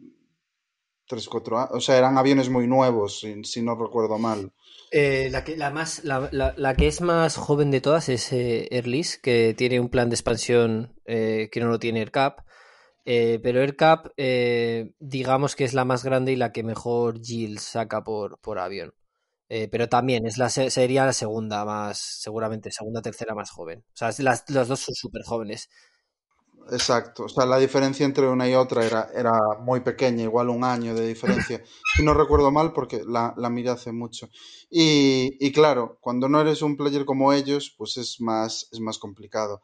[1.06, 4.52] Tres, cuatro años, o sea, eran aviones muy nuevos, si, si no recuerdo mal.
[4.92, 8.68] Eh, la, que, la, más, la, la, que es más joven de todas es eh,
[8.72, 12.40] Airlis, que tiene un plan de expansión eh, que no lo tiene AirCap.
[13.06, 17.60] Eh, pero AirCap, eh, digamos que es la más grande y la que mejor yield
[17.60, 18.94] saca por, por avión.
[19.50, 23.84] Eh, pero también es la, sería la segunda más, seguramente, segunda, tercera más joven.
[23.88, 25.70] O sea, las, las dos son súper jóvenes.
[26.72, 30.64] Exacto, o sea, la diferencia entre una y otra era, era muy pequeña, igual un
[30.64, 31.62] año de diferencia.
[31.96, 34.30] Si no recuerdo mal, porque la, la miré hace mucho.
[34.70, 38.98] Y, y, claro, cuando no eres un player como ellos, pues es más, es más
[39.00, 39.62] complicado.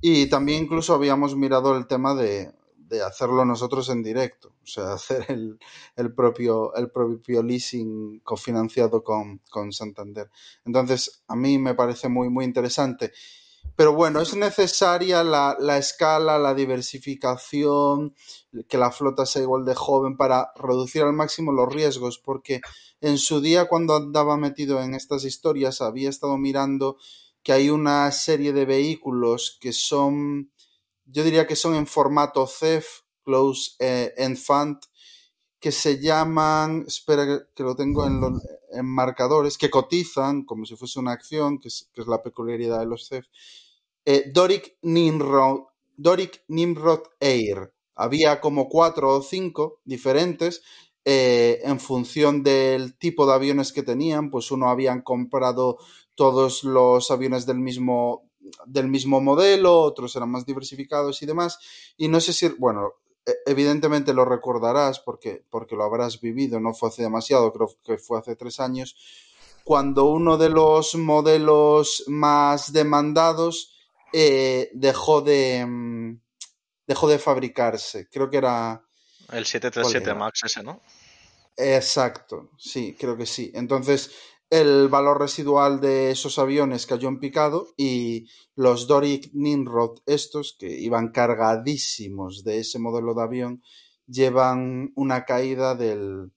[0.00, 2.50] Y también incluso habíamos mirado el tema de,
[2.90, 5.58] de hacerlo nosotros en directo, o sea, hacer el,
[5.96, 10.28] el propio, el propio leasing cofinanciado con, con, Santander.
[10.64, 13.12] Entonces, a mí me parece muy, muy interesante.
[13.76, 18.14] Pero bueno, es necesaria la, la, escala, la diversificación,
[18.68, 22.60] que la flota sea igual de joven para reducir al máximo los riesgos, porque
[23.00, 26.96] en su día cuando andaba metido en estas historias había estado mirando
[27.42, 30.50] que hay una serie de vehículos que son
[31.12, 34.78] yo diría que son en formato CEF, Close eh, End Fund,
[35.58, 38.42] que se llaman, espera que lo tengo en, los,
[38.72, 43.08] en marcadores, que cotizan como si fuese una acción, que es, la peculiaridad de los
[43.08, 43.26] CEF.
[44.06, 45.64] Eh, Doric, Nimrod,
[45.96, 47.74] Doric Nimrod Air.
[47.94, 50.62] Había como cuatro o cinco diferentes
[51.04, 55.78] eh, en función del tipo de aviones que tenían, pues uno habían comprado
[56.14, 58.29] todos los aviones del mismo
[58.66, 61.58] del mismo modelo, otros eran más diversificados y demás.
[61.96, 62.94] Y no sé si, bueno,
[63.26, 67.98] e, evidentemente lo recordarás porque, porque lo habrás vivido, no fue hace demasiado, creo que
[67.98, 68.96] fue hace tres años,
[69.64, 73.74] cuando uno de los modelos más demandados
[74.12, 76.20] eh, dejó de mm,
[76.90, 78.08] dejó de fabricarse.
[78.08, 78.82] Creo que era.
[79.30, 80.82] El 737 Max ese, ¿no?
[81.56, 83.52] Exacto, sí, creo que sí.
[83.54, 84.10] Entonces,
[84.50, 88.26] el valor residual de esos aviones cayó en picado y
[88.56, 93.62] los Doric Nimrod estos, que iban cargadísimos de ese modelo de avión,
[94.06, 96.32] llevan una caída del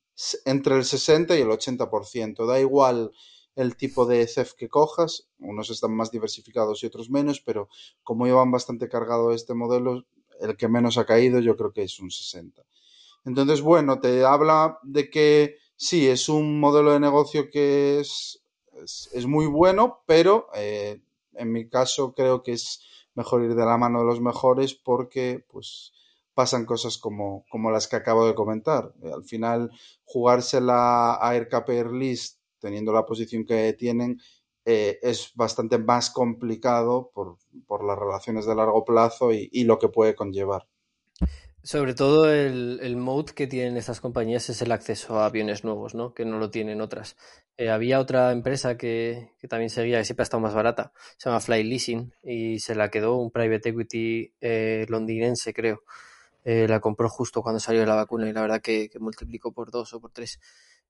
[0.46, 2.46] entre el 60 y el 80%.
[2.46, 3.12] Da igual
[3.56, 7.68] el tipo de CEF que cojas, unos están más diversificados y otros menos, pero
[8.04, 10.06] como iban bastante cargado este modelo,
[10.40, 12.64] el que menos ha caído yo creo que es un 60.
[13.26, 18.42] Entonces, bueno, te habla de que sí, es un modelo de negocio que es,
[19.14, 21.02] es, muy bueno, pero eh,
[21.34, 22.82] en mi caso creo que es
[23.16, 25.94] mejor ir de la mano de los mejores porque pues
[26.34, 28.94] pasan cosas como, como las que acabo de comentar.
[29.14, 29.72] Al final,
[30.06, 34.20] jugársela a AirCap Airlist teniendo la posición que tienen
[34.66, 39.90] eh, es bastante más complicado por, por, las relaciones de largo plazo y lo que
[39.90, 40.66] puede conllevar.
[41.64, 45.96] Sobre todo el, el mode que tienen estas compañías es el acceso a aviones nuevos,
[45.96, 46.14] ¿no?
[46.14, 47.16] Que no lo tienen otras.
[47.56, 51.30] Eh, había otra empresa que, que, también seguía, que siempre ha estado más barata, se
[51.30, 55.84] llama Fly Leasing, y se la quedó un private equity eh, londinense, creo.
[56.44, 59.72] Eh, la compró justo cuando salió la vacuna y la verdad que, que multiplicó por
[59.72, 60.40] dos o por tres.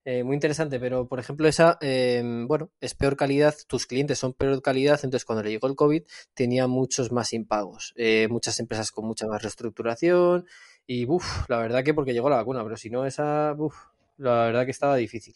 [0.05, 4.33] Eh, muy interesante, pero por ejemplo esa, eh, bueno, es peor calidad, tus clientes son
[4.33, 8.91] peor calidad, entonces cuando le llegó el COVID tenía muchos más impagos, eh, muchas empresas
[8.91, 10.45] con mucha más reestructuración
[10.85, 13.75] y, uff, la verdad que porque llegó la vacuna, pero si no esa, uff,
[14.17, 15.35] la verdad que estaba difícil.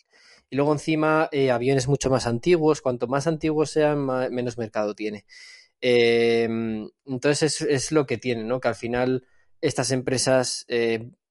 [0.49, 5.25] Y luego encima eh, aviones mucho más antiguos, cuanto más antiguos sean, menos mercado tiene.
[5.81, 8.59] entonces es, es, lo que tiene, ¿no?
[8.59, 9.25] Que al final
[9.61, 10.65] estas empresas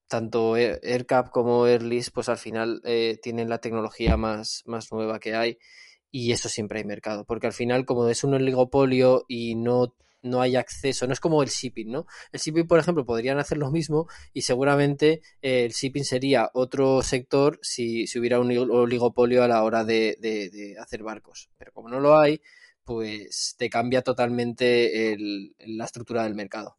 [0.09, 5.35] tanto AirCap como Airlist, pues al final eh, tienen la tecnología más, más nueva que
[5.35, 5.59] hay
[6.11, 10.41] y eso siempre hay mercado, porque al final como es un oligopolio y no, no
[10.41, 12.07] hay acceso, no es como el shipping, ¿no?
[12.33, 17.03] El shipping, por ejemplo, podrían hacer lo mismo y seguramente eh, el shipping sería otro
[17.03, 21.73] sector si, si, hubiera un oligopolio a la hora de, de, de, hacer barcos, pero
[21.73, 22.41] como no lo hay,
[22.85, 26.77] pues te cambia totalmente el, la estructura del mercado.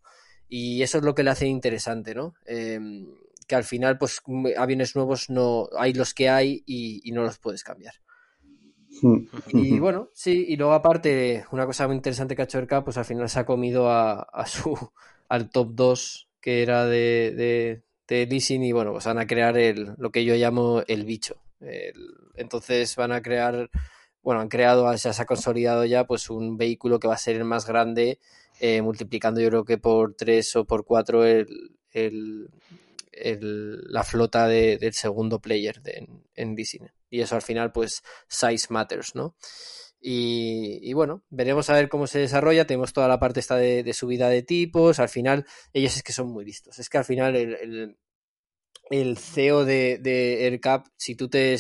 [0.49, 2.35] Y eso es lo que le hace interesante, ¿no?
[2.45, 2.79] Eh,
[3.47, 4.21] que al final, pues
[4.57, 7.95] aviones nuevos no hay los que hay y, no los puedes cambiar.
[9.47, 12.97] Y bueno, sí, y luego aparte, una cosa muy interesante que ha hecho Erka, pues
[12.97, 14.75] al final se ha comido a, su
[15.29, 19.93] al top 2 que era de, de, leasing y bueno, pues van a crear el,
[19.97, 21.41] lo que yo llamo el bicho.
[22.35, 23.69] entonces van a crear,
[24.23, 27.35] bueno, han creado, ya se ha consolidado ya pues un vehículo que va a ser
[27.35, 28.19] el más grande,
[28.59, 32.49] eh, multiplicando yo creo que por 3 o por 4 el,
[33.11, 36.89] la flota del segundo player en, en leasing.
[37.09, 39.35] Y eso al final pues size matters, ¿no?
[39.99, 42.67] Y, bueno, veremos a ver cómo se desarrolla.
[42.67, 44.99] Tenemos toda la parte esta de, subida de tipos.
[44.99, 46.79] Al final, ellos es que son muy listos.
[46.79, 47.97] Es que al final el,
[48.89, 51.57] el, CEO de, de AirCap, si tú te,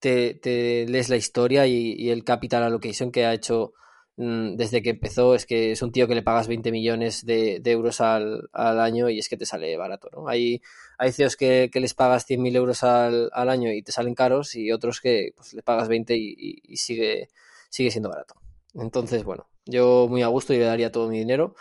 [0.00, 3.74] te, lees la historia y, el capital allocation que ha hecho
[4.16, 8.00] desde que empezó, es que es un tío que le pagas 20 millones de, euros
[8.00, 10.08] al, año y es que te sale barato.
[10.12, 10.28] ¿no?
[10.28, 10.62] Hay,
[10.98, 15.00] hay CEOs que, les pagas 100.000 euros al, año y te salen caros y otros
[15.00, 17.28] que pues, le pagas 20 y sigue
[17.74, 18.36] sigue siendo barato.
[18.74, 21.56] Entonces, bueno, yo muy a gusto y le daría todo mi dinero.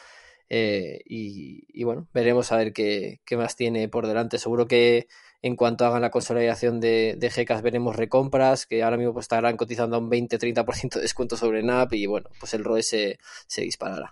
[0.56, 4.38] Eh, y, bueno, veremos a ver qué, más tiene por delante.
[4.38, 5.08] Seguro que
[5.42, 9.58] en cuanto hagan la consolidación de, de GECAS veremos recompras, que ahora mismo pues, estarán
[9.58, 13.18] cotizando a un 20-30% de descuento sobre NAP y bueno, pues el ROE se,
[13.58, 14.12] disparará.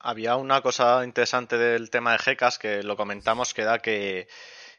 [0.00, 4.26] Había una cosa interesante del tema de GECAS que lo comentamos, que da que,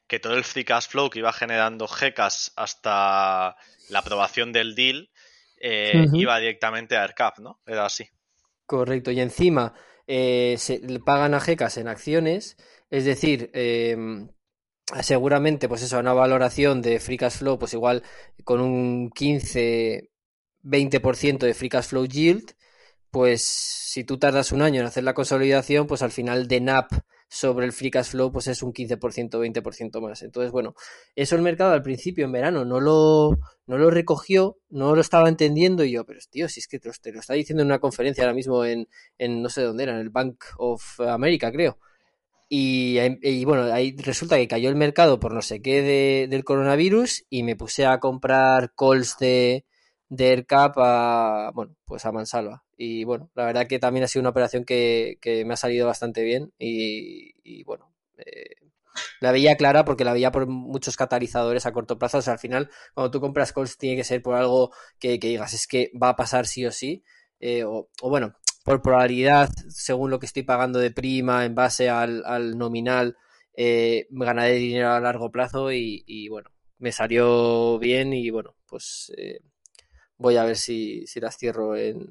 [0.06, 3.56] que todo el free cash flow que iba generando GECAS hasta
[3.88, 5.12] la aprobación del deal
[5.62, 7.62] eh, iba directamente a AirCap, ¿no?
[7.66, 8.10] Era así.
[8.66, 9.74] Correcto, y encima
[10.14, 10.58] eh,
[11.06, 12.58] pagan a GECAS en acciones,
[12.90, 14.28] es decir, em,
[15.02, 18.04] seguramente, pues eso, una valoración de Free Cash Flow, pues igual
[18.44, 22.56] con un 15-20% de Free Cash Flow Yield,
[23.10, 26.92] pues si tú tardas un año en hacer la consolidación, pues al final de NAP
[27.32, 30.22] sobre el free cash flow pues es un 15%, 20% más.
[30.22, 30.76] Entonces, bueno,
[31.16, 35.30] eso el mercado al principio en verano no lo, no lo recogió, no lo estaba
[35.30, 38.26] entendiendo y yo, pero tío, si es que te lo, está diciendo en una conferencia
[38.26, 41.80] ahora mismo en, en, no sé dónde era, en el Bank of America, creo.
[42.50, 47.24] Y, bueno, ahí resulta que cayó el mercado por no sé qué de, del coronavirus
[47.30, 49.64] y me puse a comprar calls de,
[50.12, 52.66] de AirCap a, bueno, pues a mansalva.
[52.76, 56.22] Y bueno, la verdad que también ha sido una operación que, me ha salido bastante
[56.24, 58.58] bien y, bueno, eh,
[59.22, 62.18] la veía clara porque la veía por muchos catalizadores a corto plazo.
[62.18, 65.54] O sea, al final, cuando tú compras calls tiene que ser por algo que, digas,
[65.54, 67.04] es que va a pasar sí o sí.
[67.40, 68.36] Eh, o, bueno,
[68.66, 73.16] por probabilidad, según lo que estoy pagando de prima en base al, nominal,
[73.56, 76.50] eh, ganaré dinero a largo plazo y, y, bueno,
[76.80, 79.40] me salió bien y bueno, pues eh,
[80.22, 82.08] voy a ver si, las cierro en,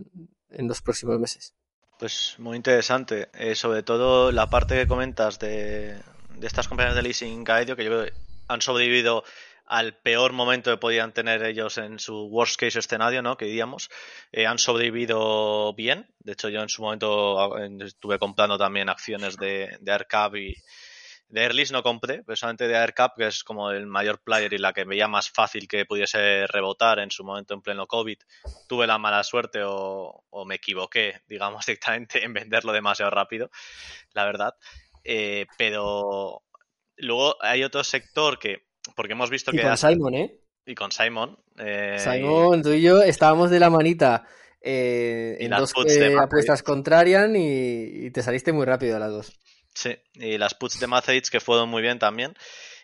[0.50, 1.54] los próximos meses.
[1.98, 3.28] Pues muy interesante.
[3.34, 6.00] Eh, sobre todo la parte que comentas de,
[6.42, 8.12] estas compañías de leasing que yo creo que
[8.48, 9.22] han sobrevivido
[9.66, 13.36] al peor momento que podían tener ellos en su worst case escenario, ¿no?
[13.36, 13.88] Que diríamos,
[14.32, 16.12] eh, han sobrevivido bien.
[16.18, 20.56] De hecho, yo en su momento estuve comprando también acciones de, de AirCab y,
[21.30, 24.72] de Airlist no compré, precisamente de AirCap, que es como el mayor player y la
[24.72, 28.18] que veía más fácil que pudiese rebotar en su momento en pleno COVID.
[28.66, 33.50] Tuve la mala suerte o, me equivoqué, digamos, directamente en venderlo demasiado rápido,
[34.12, 34.54] la verdad.
[35.04, 36.42] Eh, pero
[36.96, 38.66] luego hay otro sector que,
[38.96, 39.62] porque hemos visto y que...
[39.62, 40.36] Con Simon, ¿eh?
[40.66, 41.38] Y con Simon.
[41.58, 44.26] Eh, Simon, tú y yo estábamos de la manita.
[44.60, 45.72] Eh, en dos
[46.20, 49.40] apuestas contrarian y, y, te saliste muy rápido de las dos.
[49.74, 52.34] Sí, y las puts de Mathage que fueron muy bien también.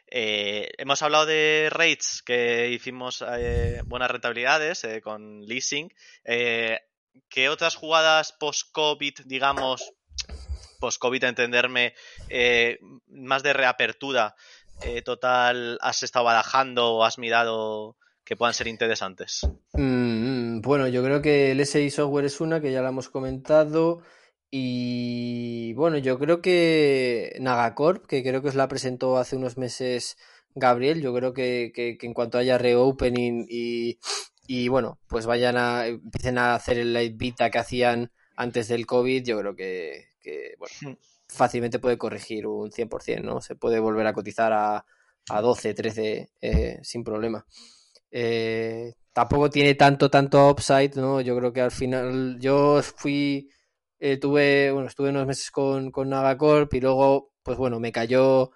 [0.08, 5.92] Eh, hemos hablado de rates que hicimos eh, buenas rentabilidades eh, con leasing.
[6.24, 9.92] ¿Qué otras jugadas post-COVID, digamos,
[10.78, 11.94] post-COVID, entenderme,
[13.08, 14.36] más de reapertura
[15.02, 19.48] total, has estado barajando o has mirado que puedan ser interesantes?
[19.72, 24.02] Mm, bueno, yo creo que el SI Software es una que ya la hemos comentado.
[24.50, 30.16] Y bueno, yo creo que Nagacorp, que creo que os la presentó hace unos meses
[30.54, 33.98] Gabriel, yo creo que, en cuanto haya reopening y,
[34.46, 38.86] y bueno, pues vayan a empiecen a hacer el light beta que hacían antes del
[38.86, 40.06] COVID, yo creo que,
[40.58, 40.98] bueno, hmm.
[41.28, 43.40] fácilmente puede corregir un 100%, ¿no?
[43.40, 44.86] Se puede volver a cotizar a,
[45.28, 47.46] a 12, 13 eh, sin problema.
[48.10, 51.20] Eh, tampoco tiene tanto, tanto upside, ¿no?
[51.20, 53.50] Yo creo que al final yo fui
[53.98, 58.50] eh, tuve, bueno, estuve unos meses con, con Nagacorp y luego, pues bueno, me cayó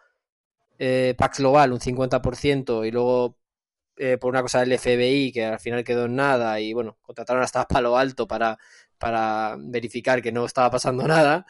[0.79, 3.39] eh, Pax Global un 50% y luego
[3.97, 7.43] eh, por una cosa del FBI que al final quedó en nada y bueno, contrataron
[7.43, 8.59] hasta Palo Alto para,
[8.99, 11.47] para verificar que no estaba pasando nada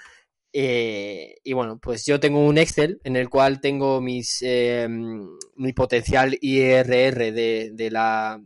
[0.52, 6.36] y bueno, pues yo tengo un Excel en el cual tengo mis eh, mi potencial
[6.40, 8.42] IRR de, de, la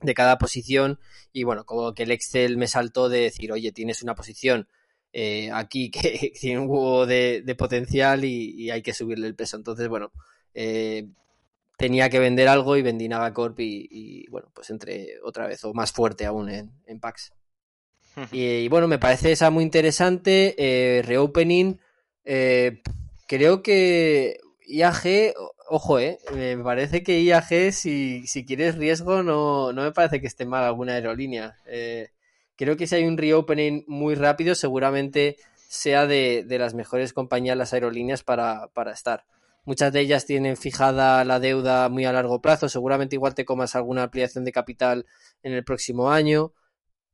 [0.00, 1.00] de cada posición
[1.32, 4.68] y bueno, como que el Excel me saltó de decir, oye, tienes una posición
[5.12, 9.34] eh, aquí que tiene un huevo de, de potencial y, y, hay que subirle el
[9.34, 9.56] peso.
[9.56, 10.12] Entonces, bueno,
[10.54, 11.06] eh,
[11.76, 15.72] tenía que vender algo y vendí Nagacorp y, y, bueno, pues entré otra vez o
[15.74, 17.32] más fuerte aún en, en PAX.
[18.32, 20.54] Y, y, bueno, me parece esa muy interesante.
[20.58, 21.78] Eh, reopening.
[23.28, 25.34] Creo que IAG,
[25.68, 30.26] ojo, eh, me parece que IAG, si, si quieres riesgo, no, no me parece que
[30.26, 31.56] esté mal alguna aerolínea.
[31.66, 32.10] Eh,
[32.58, 35.36] creo que si hay un reopening muy rápido, seguramente
[35.68, 39.24] sea de, de las mejores compañías las aerolíneas para, para estar.
[39.64, 42.68] Muchas de ellas tienen fijada la deuda muy a largo plazo.
[42.68, 45.06] Seguramente igual te comas alguna ampliación de capital
[45.42, 46.52] en el próximo año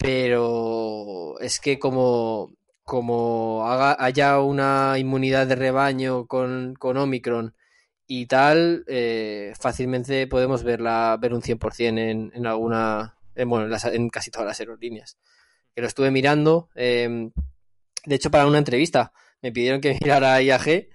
[0.05, 7.55] pero es que como, como haya una inmunidad de rebaño con, con Omicron
[8.07, 14.09] y tal, eh, fácilmente podemos verla, ver un 100% en, en alguna, en, bueno, en,
[14.11, 15.19] casi todas las aerolíneas.
[15.75, 17.31] Que lo estuve mirando, eh,
[18.05, 19.13] de hecho para una entrevista
[19.43, 20.89] me pidieron que mirara IAG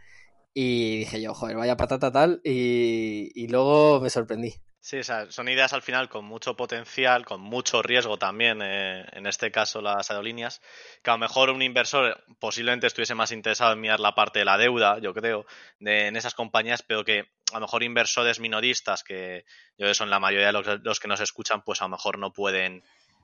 [0.54, 4.56] y dije yo, joder, vaya patata tal, y luego me sorprendí.
[4.82, 9.06] Sí, o sea, son ideas al final con mucho potencial, con mucho riesgo también, eh,
[9.12, 10.62] en este caso las aerolíneas,
[11.04, 14.46] que a lo mejor un inversor posiblemente estuviese más interesado en mirar la parte de
[14.46, 15.46] la deuda, yo creo,
[15.80, 19.44] de, en esas compañías, pero que a lo mejor inversores minoristas, que
[19.78, 22.18] yo creo son la mayoría de los, los, que nos escuchan, pues a lo mejor
[22.18, 22.82] no pueden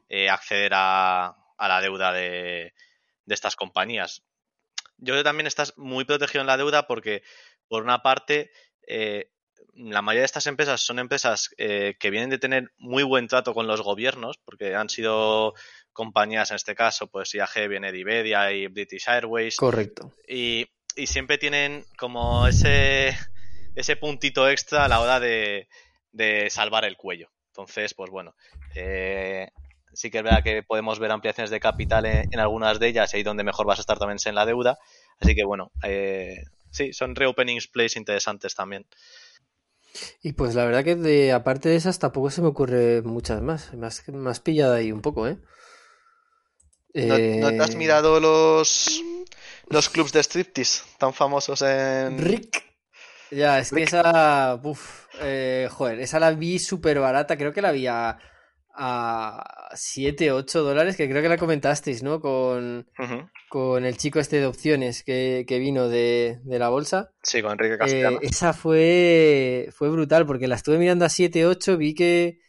[0.10, 2.74] eh, acceder a, a, la deuda de,
[3.24, 4.24] de estas compañías.
[4.98, 7.24] Yo creo que también estás muy protegido en la deuda porque,
[7.70, 8.52] por una parte,
[8.88, 9.32] eh,
[9.76, 13.54] la mayoría de estas empresas son empresas eh, que vienen de tener muy buen trato
[13.54, 15.54] con los gobiernos, porque han sido
[15.92, 19.58] compañías, en este caso, pues IAG viene de Iberia y British Airways.
[19.58, 20.14] Correcto.
[20.28, 23.16] Y, y siempre tienen como ese,
[23.76, 25.68] ese puntito extra a la hora de,
[26.12, 27.30] de salvar el cuello.
[27.48, 28.36] Entonces, pues bueno,
[28.76, 29.50] eh,
[29.94, 33.14] sí que es verdad que podemos ver ampliaciones de capital en, en, algunas de ellas
[33.14, 34.78] y ahí donde mejor vas a estar también es en la deuda.
[35.20, 38.86] Así que bueno, eh, sí, son reopenings plays interesantes también.
[40.22, 43.74] Y pues la verdad que de aparte de esas tampoco se me ocurre muchas más.
[43.74, 45.38] Más, más pillada ahí un poco, ¿eh?
[46.94, 47.38] ¿No, eh...
[47.42, 49.02] ¿No, te has mirado los
[49.68, 52.64] los clubs de striptease tan famosos en Rick?
[53.32, 53.78] Ya, es Rick.
[53.78, 58.18] que esa uf, eh, joder, esa la vi súper barata, creo que la vi a
[58.76, 62.20] a 7, 8 dólares, que creo que la comentasteis, ¿no?
[62.20, 63.32] Con, uh -huh.
[63.50, 67.12] con el chico este de opciones que, que vino de, de, la bolsa.
[67.24, 68.20] Sí, con Enrique Castellano.
[68.22, 72.40] Eh, esa fue, fue brutal, porque la estuve mirando a 7, 8, vi que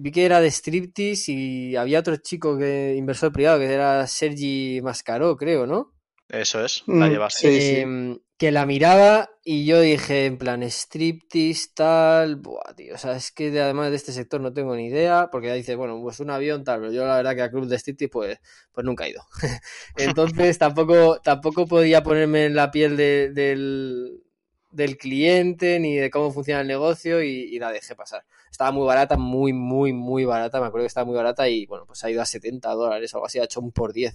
[0.00, 4.80] vi que era de striptease y había otro chico que inversor privado que era Sergi
[4.80, 5.92] Mascaró, creo, ¿no?
[6.28, 7.34] Eso es, la llevas.
[7.34, 8.22] Sí, eh, sí.
[8.38, 12.36] Que la miraba y yo dije, en plan, striptease, tal.
[12.36, 12.94] Buah, tío.
[12.94, 15.28] O sea, es que de, además de este sector no tengo ni idea.
[15.32, 16.80] Porque ya dice, bueno, pues un avión, tal.
[16.80, 18.38] Pero yo la verdad que a club de striptease, pues,
[18.72, 19.22] pues nunca he ido.
[19.96, 24.22] Entonces tampoco, tampoco podía ponerme en la piel de, del,
[24.70, 28.24] del cliente ni de cómo funciona el negocio y, y, la dejé pasar.
[28.50, 30.60] Estaba muy barata, muy, muy, muy barata.
[30.60, 33.16] Me acuerdo que estaba muy barata y bueno, pues ha ido a 70 dólares o
[33.16, 34.14] algo así, ha hecho un por 10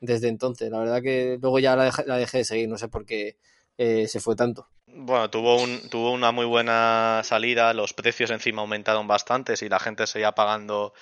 [0.00, 0.70] desde entonces.
[0.70, 3.36] La verdad que luego ya la dejé, la dejé de seguir, no sé por qué
[3.78, 4.68] eh, se fue tanto.
[4.86, 9.80] Bueno, tuvo, un, tuvo una muy buena salida, los precios encima aumentaron bastante, y la
[9.80, 10.94] gente seguía pagando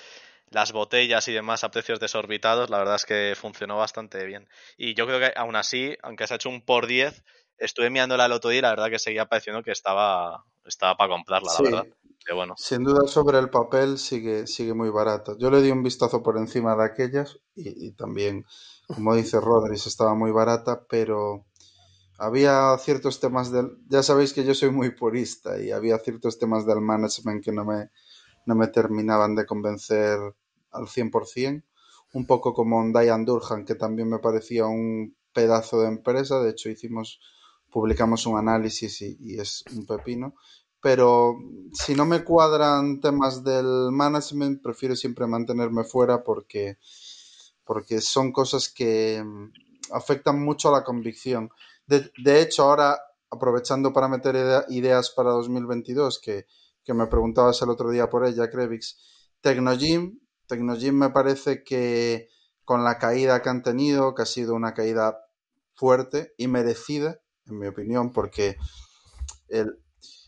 [0.51, 4.49] las botellas y demás a precios desorbitados, la verdad es que funcionó bastante bien.
[4.77, 7.23] Y yo creo que aún así, aunque se ha hecho un por 10,
[7.59, 11.11] estuve mirándola el otro día y la verdad que seguía pareciendo que estaba, estaba para
[11.11, 11.63] comprarla, sí.
[11.65, 11.87] la verdad.
[12.25, 12.55] Que bueno.
[12.57, 15.33] Sin duda sobre el papel sigue, sigue muy barata.
[15.39, 18.47] Yo le di un vistazo por encima de aquellas y, y también,
[18.87, 21.47] como dice Rodríguez, estaba muy barata, pero
[22.19, 23.79] había ciertos temas del...
[23.89, 27.65] Ya sabéis que yo soy muy purista y había ciertos temas del management que no
[27.65, 27.91] me,
[28.47, 30.19] no me terminaban de convencer
[30.71, 31.65] al 100%.
[32.15, 36.43] Un poco como un Diane Durham, que también me parecía un pedazo de empresa.
[36.43, 37.21] De hecho, hicimos,
[37.71, 40.35] publicamos un análisis y, y es un pepino.
[40.83, 41.39] Pero
[41.73, 46.77] si no me cuadran temas del management, prefiero siempre mantenerme fuera porque,
[47.65, 49.25] porque son cosas que
[49.93, 51.51] afectan mucho a la convicción.
[51.87, 52.99] De, hecho, ahora,
[53.31, 56.47] aprovechando para meter idea, ideas para 2022, que,
[56.85, 58.99] que, me preguntabas el otro día por ella, Krevix,
[59.41, 62.29] Tecnogym, Tecnogym me parece que
[62.65, 65.19] con la caída que han tenido, que ha sido una caída
[65.75, 68.57] fuerte y merecida, en mi opinión, porque
[69.49, 69.83] el,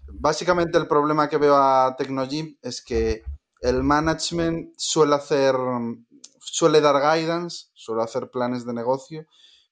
[0.09, 3.23] básicamente el problema que veo a Tecnogym es que
[3.61, 5.55] el management suele hacer,
[6.41, 9.27] suele dar guidance, suele hacer planes de negocio,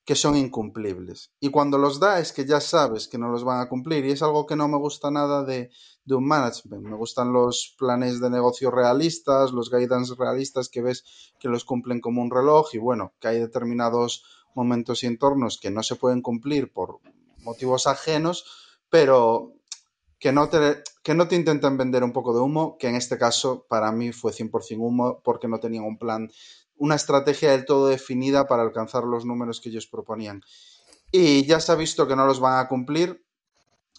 [0.05, 1.33] que son incumplibles.
[1.39, 4.11] Y cuando los da es que ya sabes que no los van a cumplir y
[4.11, 5.71] es algo que no me gusta nada de,
[6.05, 6.83] de un management.
[6.83, 12.01] Me gustan los planes de negocio realistas, los guidance realistas que ves que los cumplen
[12.01, 14.25] como un reloj y bueno, que hay determinados
[14.55, 16.99] momentos y entornos que no se pueden cumplir por
[17.39, 18.45] motivos ajenos,
[18.91, 19.55] pero
[20.19, 23.19] que no te, que no te intenten vender un poco de humo, que en este
[23.19, 26.31] caso para mí fue 100% humo porque no tenían un plan
[26.83, 30.43] una estrategia del todo definida para alcanzar los números que ellos proponían.
[31.13, 33.25] Y ya se ha visto que no los van a cumplir,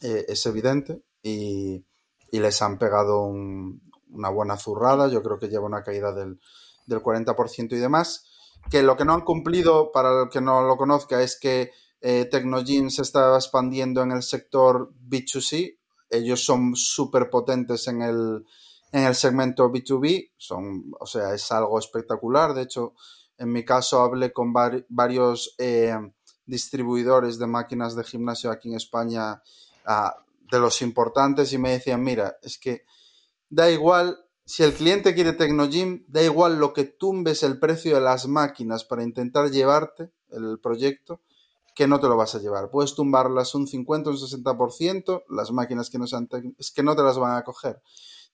[0.01, 1.86] eh, es evidente, y,
[2.29, 6.41] y, les han pegado un, una buena zurrada, yo creo que lleva una caída del,
[6.86, 8.25] del 40% y demás,
[8.69, 11.71] que lo que no han cumplido, para el que no lo conozca, es que
[12.01, 15.77] eh, Technogene se está expandiendo en el sector B2C,
[16.09, 18.45] ellos son súper potentes en el,
[18.93, 22.53] en el segmento B2B, son, o sea, es algo espectacular.
[22.53, 22.93] De hecho,
[23.39, 25.97] en mi caso hablé con varios eh,
[26.45, 29.41] distribuidores de máquinas de gimnasio aquí en España,
[29.87, 30.11] uh,
[30.51, 32.83] de los importantes, y me decían, mira, es que
[33.49, 38.01] da igual, si el cliente quiere Tecnogym, da igual lo que tumbes el precio de
[38.01, 41.19] las máquinas para intentar llevarte el proyecto,
[41.75, 42.69] que no te lo vas a llevar.
[42.69, 47.01] Puedes tumbarlas un 50 o un 60%, las máquinas que no sean que no te
[47.01, 47.81] las van a coger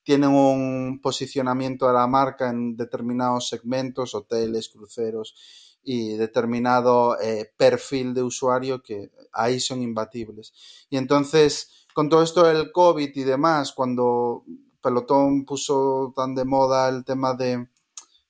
[0.03, 5.35] tienen un posicionamiento de la marca en determinados segmentos, hoteles, cruceros
[5.83, 10.53] y determinado eh, perfil de usuario que ahí son imbatibles.
[10.89, 14.43] Y entonces, con todo esto del COVID y demás, cuando
[14.81, 17.67] Pelotón puso tan de moda el tema de,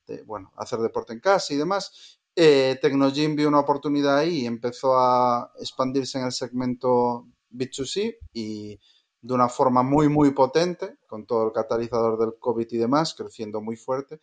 [0.07, 4.45] de bueno, hacer deporte en casa y demás, eh, Tecnogym vio una oportunidad ahí y
[4.45, 8.80] empezó a expandirse en el segmento B2C y
[9.22, 13.61] de una forma muy, muy potente, con todo el catalizador del COVID y demás, creciendo
[13.61, 14.22] muy fuerte.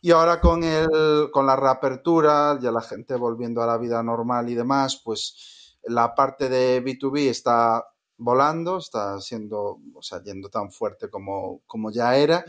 [0.00, 4.50] Y ahora con, el, con la reapertura, ya la gente volviendo a la vida normal
[4.50, 7.86] y demás, pues la parte de B2B está
[8.16, 12.44] volando, está siendo, o sea, yendo tan fuerte como, como ya era,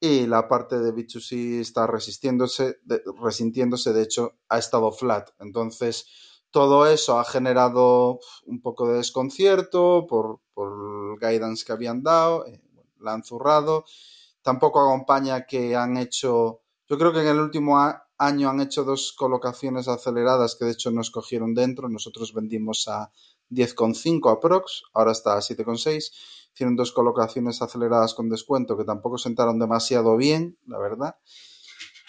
[0.00, 5.30] y la parte de B2C está resistiéndose, de, resintiéndose, de hecho, ha estado flat.
[5.38, 6.06] Entonces,
[6.50, 10.70] todo eso ha generado un poco de desconcierto por, por
[11.18, 12.60] guidance que habían dado, eh,
[13.00, 13.84] la han zurrado.
[14.42, 17.78] Tampoco acompaña que han hecho, yo creo que en el último
[18.18, 21.88] año han hecho dos colocaciones aceleradas que de hecho nos cogieron dentro.
[21.88, 23.10] Nosotros vendimos a
[23.50, 26.12] 10,5 aprox, ahora está a 7,6.
[26.54, 31.16] Hicieron dos colocaciones aceleradas con descuento que tampoco sentaron demasiado bien, la verdad.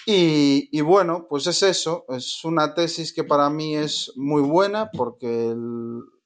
[0.07, 5.55] Y, bueno, pues es eso, es una tesis que para mí es muy buena porque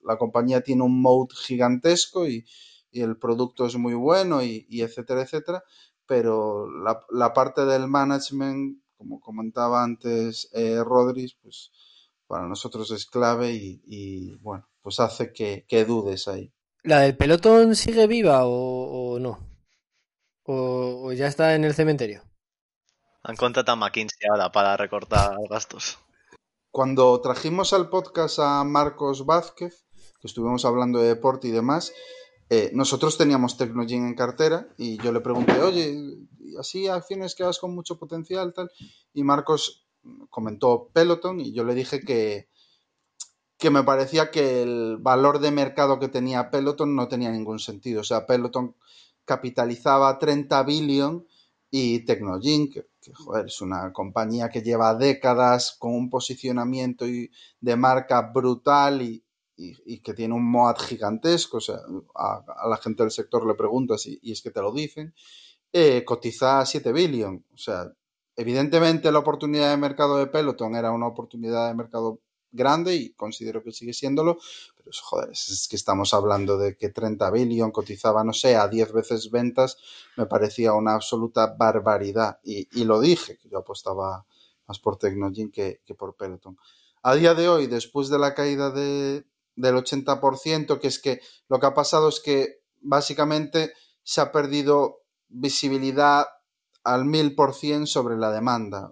[0.04, 2.46] la compañía tiene un mode gigantesco y,
[2.92, 5.64] y el producto es muy bueno y, y etcétera, etcétera,
[6.06, 11.72] pero la, la, parte del management, como comentaba antes eh, Rodríguez, pues
[12.28, 16.54] para nosotros es clave y, y bueno, pues hace que, que, dudes ahí.
[16.84, 19.40] ¿La del pelotón sigue viva o, o no?
[20.44, 22.24] ¿O, ¿O ya está en el cementerio?
[23.24, 26.00] Han contratado a McKinsey ahora para recortar gastos.
[26.72, 29.86] Cuando trajimos al podcast a Marcos Vázquez,
[30.22, 31.94] que estuvimos hablando de deporte y demás,
[32.50, 35.96] eh, nosotros teníamos Tecnogym en cartera y yo le pregunté, oye,
[36.60, 38.72] así acciones que vas con mucho potencial, tal.
[39.14, 39.86] Y Marcos
[40.30, 42.50] comentó Peloton y yo le dije que,
[43.58, 48.02] que me parecía que el valor de mercado que tenía Peloton no tenía ningún sentido.
[48.02, 48.76] O sea, Peloton
[49.26, 51.28] capitalizaba 30 billion
[51.70, 58.22] y Tecnogym, que, joder, es una compañía que lleva décadas con un posicionamiento de marca
[58.34, 59.24] brutal y,
[59.60, 61.80] y, que tiene un MOAT gigantesco, o sea,
[62.16, 65.14] a, la gente del sector le preguntas y, es que te lo dicen,
[65.74, 67.92] eh, cotiza 7 billion, o sea,
[68.36, 72.22] evidentemente la oportunidad de mercado de Peloton era una oportunidad de mercado
[72.52, 74.40] grande y considero que sigue siéndolo,
[74.78, 78.94] pero joder, es que estamos hablando de que 30 billion cotizaba, no sé, a 10
[78.94, 79.78] veces ventas,
[80.18, 84.26] me parecía una absoluta barbaridad y, y lo dije, que yo apostaba
[84.68, 86.58] más por Technogym que, que, por Peloton.
[87.02, 91.60] A día de hoy, después de la caída de, del 80%, que es que lo
[91.60, 93.74] que ha pasado es que básicamente
[94.04, 96.26] se ha perdido visibilidad
[96.84, 98.92] al mil por cien sobre la demanda.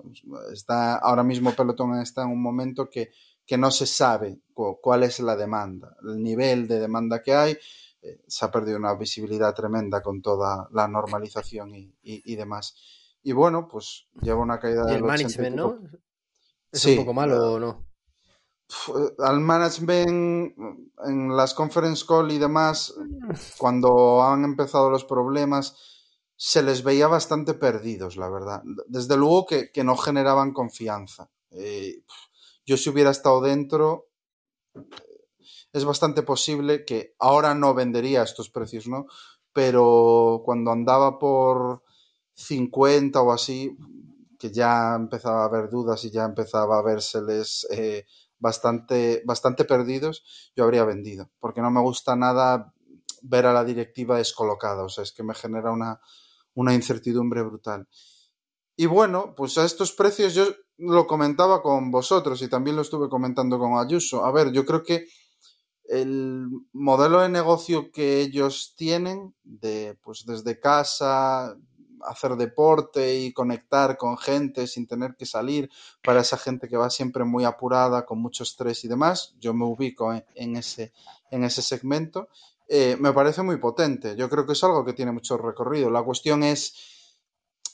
[0.54, 3.12] Está, ahora mismo Peloton está en un momento que
[3.48, 7.58] que no se sabe cuál es la demanda, el nivel de demanda que hay.
[8.02, 12.76] Eh, se ha perdido una visibilidad tremenda con toda la normalización y, y, y demás.
[13.24, 14.96] Y bueno, pues lleva una caída 80%.
[14.96, 15.80] el management, ¿no?
[16.72, 17.87] ¿Es sí, un poco malo o no?
[19.20, 20.56] Al management,
[21.06, 22.94] en las conference call y demás,
[23.58, 25.76] cuando han empezado los problemas,
[26.36, 28.62] se les veía bastante perdidos, la verdad.
[28.88, 31.30] Desde luego que, que no generaban confianza.
[31.52, 32.04] Eh,
[32.66, 34.10] yo si hubiera estado dentro,
[35.74, 39.08] es bastante posible que ahora no vendería estos precios, ¿no?
[39.54, 41.84] Pero cuando andaba por
[42.34, 43.76] 50 o así,
[44.38, 48.06] que ya empezaba a haber dudas y ya empezaba a verseles eh,
[48.40, 52.74] bastante, bastante perdidos, yo habría vendido, porque no me gusta nada
[53.22, 56.00] ver a la directiva descolocada, o sea, es que me genera una,
[56.54, 57.88] una incertidumbre brutal.
[58.76, 60.46] Y bueno, pues a estos precios yo
[60.78, 64.24] lo comentaba con vosotros y también lo estuve comentando con Ayuso.
[64.24, 65.08] A ver, yo creo que
[65.86, 71.58] el modelo de negocio que ellos tienen, de pues desde casa,
[72.08, 75.70] hacer deporte y conectar con gente sin tener que salir,
[76.04, 79.66] para esa gente que va siempre muy apurada, con mucho estrés y demás, yo me
[79.66, 80.94] ubico en, ese,
[81.32, 82.30] en ese segmento,
[82.70, 84.16] eh, me parece muy potente.
[84.16, 85.90] Yo creo que es algo que tiene mucho recorrido.
[85.90, 86.76] La cuestión es,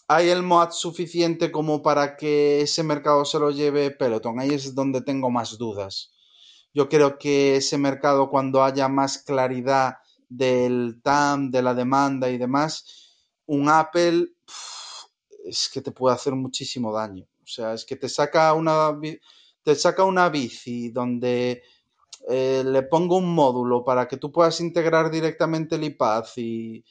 [0.07, 4.39] ¿hay el MOAD suficiente como para que ese mercado se lo lleve Peloton?
[4.39, 6.11] Ahí es donde tengo más dudas.
[6.73, 9.97] Yo creo que ese mercado, cuando haya más claridad
[10.29, 13.02] del TAM, de la demanda y demás,
[13.47, 14.29] un Apple
[15.45, 17.25] es que te puede hacer muchísimo daño.
[17.43, 18.97] O sea, es que te saca una,
[19.63, 21.61] te saca una bici donde
[22.29, 26.83] eh, le pongo un módulo para que tú puedas integrar directamente el iPad y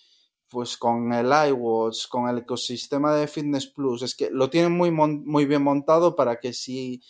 [0.48, 4.90] pues con el iWatch, con el ecosistema de Fitness Plus, es que lo tienen muy,
[4.90, 7.02] muy bien montado para que si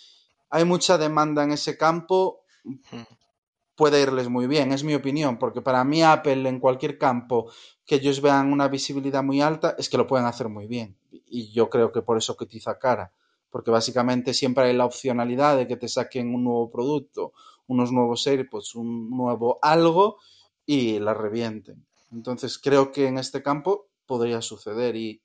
[0.48, 2.44] hay mucha demanda en ese campo,
[3.74, 7.50] puede irles muy bien, es mi opinión, porque para mí Apple en cualquier campo
[7.86, 10.96] que ellos vean una visibilidad muy alta, es que lo pueden hacer muy bien.
[11.10, 13.12] Y yo creo que por eso cotiza cara,
[13.50, 17.32] porque básicamente siempre hay la opcionalidad de que te saquen un nuevo producto,
[17.66, 20.18] unos nuevos AirPods, un nuevo algo
[20.66, 21.86] y la revienten.
[22.10, 25.22] Entonces creo que en este campo podría suceder y,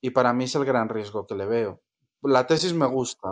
[0.00, 1.82] y para mí es el gran riesgo que le veo.
[2.22, 3.30] La tesis me gusta,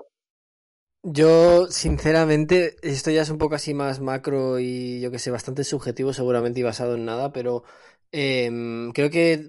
[1.03, 5.65] yo, sinceramente, esto ya es un poco así más macro y yo que sé, bastante
[5.65, 7.65] subjetivo seguramente y basado en nada, pero
[8.13, 9.47] em, creo que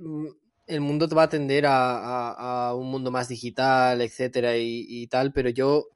[0.68, 5.88] el mundo va a tender a, un mundo más digital, etcétera y, tal, pero yo,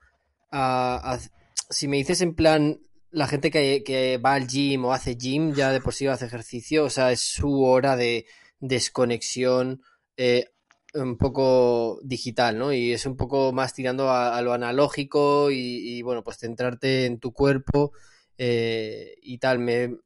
[1.70, 2.80] si me dices en plan,
[3.12, 6.26] la gente que, que, va al gym o hace gym, ya de por sí hace
[6.26, 8.26] ejercicio, o sea, es su hora de
[8.60, 9.82] desconexión.
[10.18, 10.46] Eh,
[10.94, 12.74] un poco digital, ¿no?
[12.74, 17.34] Y es un poco más tirando a, lo analógico y, bueno, pues centrarte en tu
[17.34, 17.92] cuerpo
[18.38, 19.60] eh, y tal.
[19.60, 19.98] Me,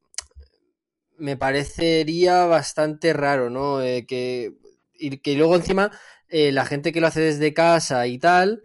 [1.17, 3.81] me parecería bastante raro, ¿no?
[3.81, 4.53] Eh, que,
[4.93, 5.91] y que luego encima
[6.29, 8.63] eh, la gente que lo hace desde casa y tal,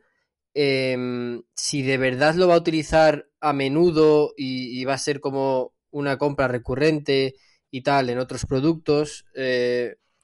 [0.55, 5.20] em, si de verdad lo va a utilizar a menudo y, y, va a ser
[5.20, 7.34] como una compra recurrente
[7.70, 9.26] y tal en otros productos,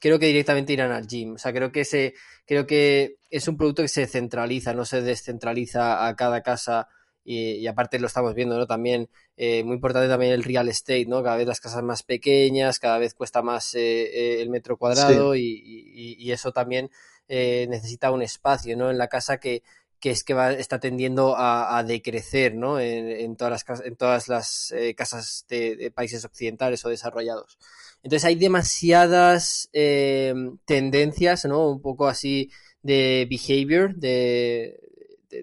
[0.03, 1.35] creo que directamente irán al gym.
[1.35, 2.15] O sea, creo que ese,
[2.45, 6.89] creo que es un producto que se centraliza, no se descentraliza a cada casa.
[7.24, 8.66] Y, aparte lo estamos viendo, ¿no?
[8.66, 11.23] También, eh, muy importante también el real estate, ¿no?
[11.23, 15.37] Cada vez las casas más pequeñas, cada vez cuesta más eh, eh, el metro cuadrado
[15.37, 16.91] y, eso también
[17.29, 18.91] necesita un espacio, ¿no?
[18.91, 19.62] En la casa que,
[20.01, 22.81] que es que va, está tendiendo a, decrecer ¿no?
[22.81, 27.57] en, todas las, en todas las casas de, países occidentales o desarrollados.
[28.03, 30.35] Entonces hay demasiadas eh,
[30.65, 31.70] tendencias, ¿no?
[31.70, 32.51] Un poco así
[32.83, 34.81] de behavior de,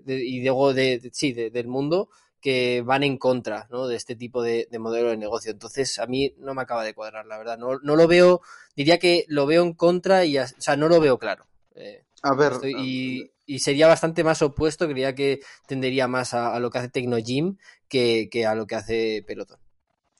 [0.05, 2.09] y luego de, sí, del mundo
[2.41, 3.87] que van en contra ¿no?
[3.87, 5.51] de este tipo de, modelo de negocio.
[5.51, 7.57] Entonces, a mí no me acaba de cuadrar, la verdad.
[7.57, 8.41] No, no lo veo,
[8.75, 11.45] diría que lo veo en contra y, o sea, no lo veo claro.
[11.75, 12.53] Eh, a ver.
[12.63, 17.57] y, y, sería bastante más opuesto, creía que tendería más a, lo que hace Tecnogym
[17.87, 19.59] que, que a lo que hace Peloton.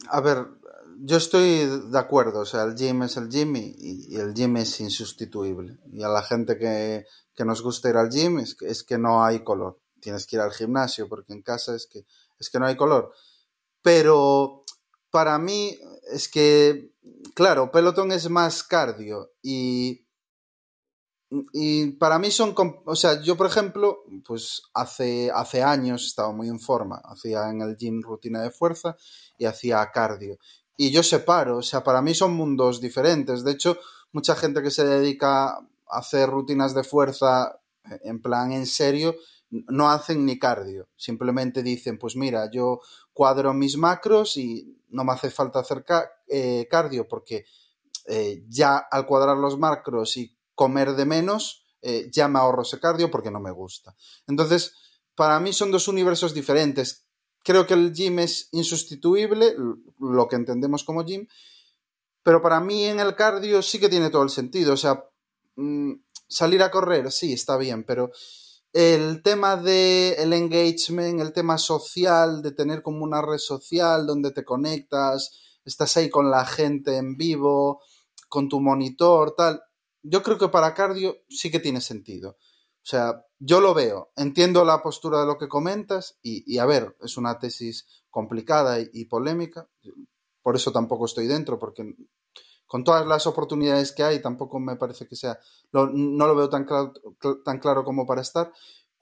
[0.07, 0.45] A ver,
[1.01, 4.79] yo estoy de acuerdo, o sea, el gym es el gym y, el gym es
[4.81, 5.77] insustituible.
[5.91, 7.05] Y a la gente que,
[7.45, 9.79] nos gusta ir al gym es que, es que no hay color.
[10.01, 12.05] Tienes que ir al gimnasio porque en casa es que,
[12.37, 13.13] es que no hay color.
[13.81, 14.65] Pero
[15.09, 15.77] para mí
[16.11, 16.91] es que,
[17.33, 20.05] claro, pelotón es más cardio y,
[21.53, 22.53] y para mí son,
[22.85, 27.61] o sea, yo por ejemplo, pues hace, hace años estaba muy en forma, hacía en
[27.61, 28.97] el gym rutina de fuerza
[29.37, 30.37] y hacía cardio
[30.81, 33.43] y yo separo, o sea, para mí son mundos diferentes.
[33.43, 33.77] De hecho,
[34.13, 37.59] mucha gente que se dedica a hacer rutinas de fuerza
[38.05, 39.13] en plan en serio,
[39.49, 40.87] no hacen ni cardio.
[40.95, 42.79] Simplemente dicen, pues mira, yo
[43.11, 45.83] cuadro mis macros y no me hace falta hacer
[46.29, 47.43] eh, cardio porque
[48.05, 52.79] eh, ya al cuadrar los macros y comer de menos, eh, ya me ahorro ese
[52.79, 53.97] cardio porque no me gusta.
[54.27, 54.75] Entonces,
[55.13, 57.08] para mí son dos universos diferentes
[57.43, 59.55] creo que el gym es insustituible,
[59.99, 61.27] lo que entendemos como gym,
[62.23, 64.73] pero para mí en el cardio sí que tiene todo el sentido.
[64.73, 65.03] O sea,
[65.55, 65.93] mm,
[66.27, 68.11] salir a correr, sí, está bien, pero
[68.71, 74.31] el tema del el engagement, el tema social, de tener como una red social donde
[74.31, 75.31] te conectas,
[75.65, 77.81] estás ahí con la gente en vivo,
[78.27, 79.61] con tu monitor, tal.
[80.03, 82.31] Yo creo que para cardio sí que tiene sentido.
[82.31, 86.97] O sea, yo lo veo, entiendo la postura de lo que comentas y, a ver,
[87.01, 89.67] es una tesis complicada y, polémica,
[90.41, 91.95] por eso tampoco estoy dentro, porque
[92.67, 95.39] con todas las oportunidades que hay tampoco me parece que sea,
[95.71, 96.93] lo, no lo veo tan claro,
[97.45, 98.51] tan claro como para estar,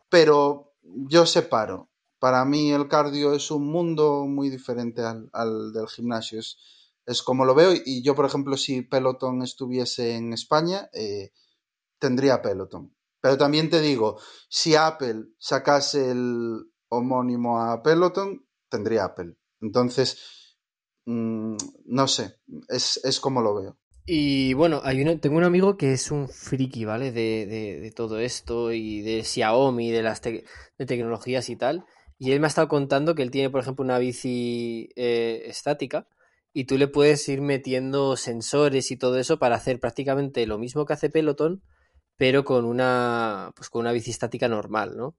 [0.09, 1.89] pero yo separo.
[2.19, 6.39] Para mí el cardio es un mundo muy diferente al, del gimnasio.
[6.39, 6.57] Es,
[7.05, 11.31] es como lo veo y yo, por ejemplo, si Peloton estuviese en España, eh,
[11.99, 12.96] tendría Peloton.
[13.21, 14.19] Pero también te digo,
[14.49, 19.35] si Apple sacase el homónimo a Peloton, tendría Apple.
[19.61, 20.55] Entonces,
[21.05, 22.35] mmm, no sé,
[22.69, 23.77] es, es, como lo veo.
[24.05, 27.11] Y bueno, hay uno, tengo un amigo que es un friki, ¿vale?
[27.11, 30.45] De, de, de todo esto y de Xiaomi, de las te
[30.77, 31.85] de tecnologías y tal.
[32.19, 36.07] Y él me ha estado contando que él tiene, por ejemplo, una bici eh, estática
[36.53, 40.85] y tú le puedes ir metiendo sensores y todo eso para hacer prácticamente lo mismo
[40.85, 41.61] que hace Peloton,
[42.17, 45.15] pero con una, pues con una bici estática normal, ¿no?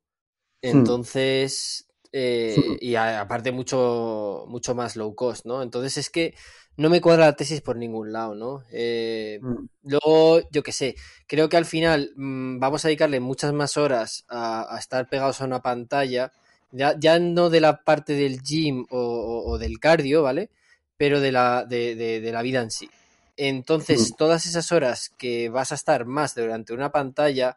[0.63, 5.63] Entonces, eh, y a, aparte mucho, mucho más low cost, ¿no?
[5.63, 6.35] Entonces es que
[6.77, 8.63] no me cuadra la tesis por ningún lado, ¿no?
[8.73, 9.67] Eh, mm.
[9.85, 10.97] Luego, yo qué sé,
[11.27, 15.41] creo que al final mmm, vamos a dedicarle muchas más horas a, a estar pegados
[15.41, 16.33] a una pantalla,
[16.71, 20.51] ya, ya, no de la parte del gym o, o, o del cardio, ¿vale?
[20.97, 22.91] Pero de la, de, de, de la vida en sí.
[23.41, 24.17] Entonces, mm.
[24.17, 27.57] todas esas horas que vas a estar más durante una pantalla,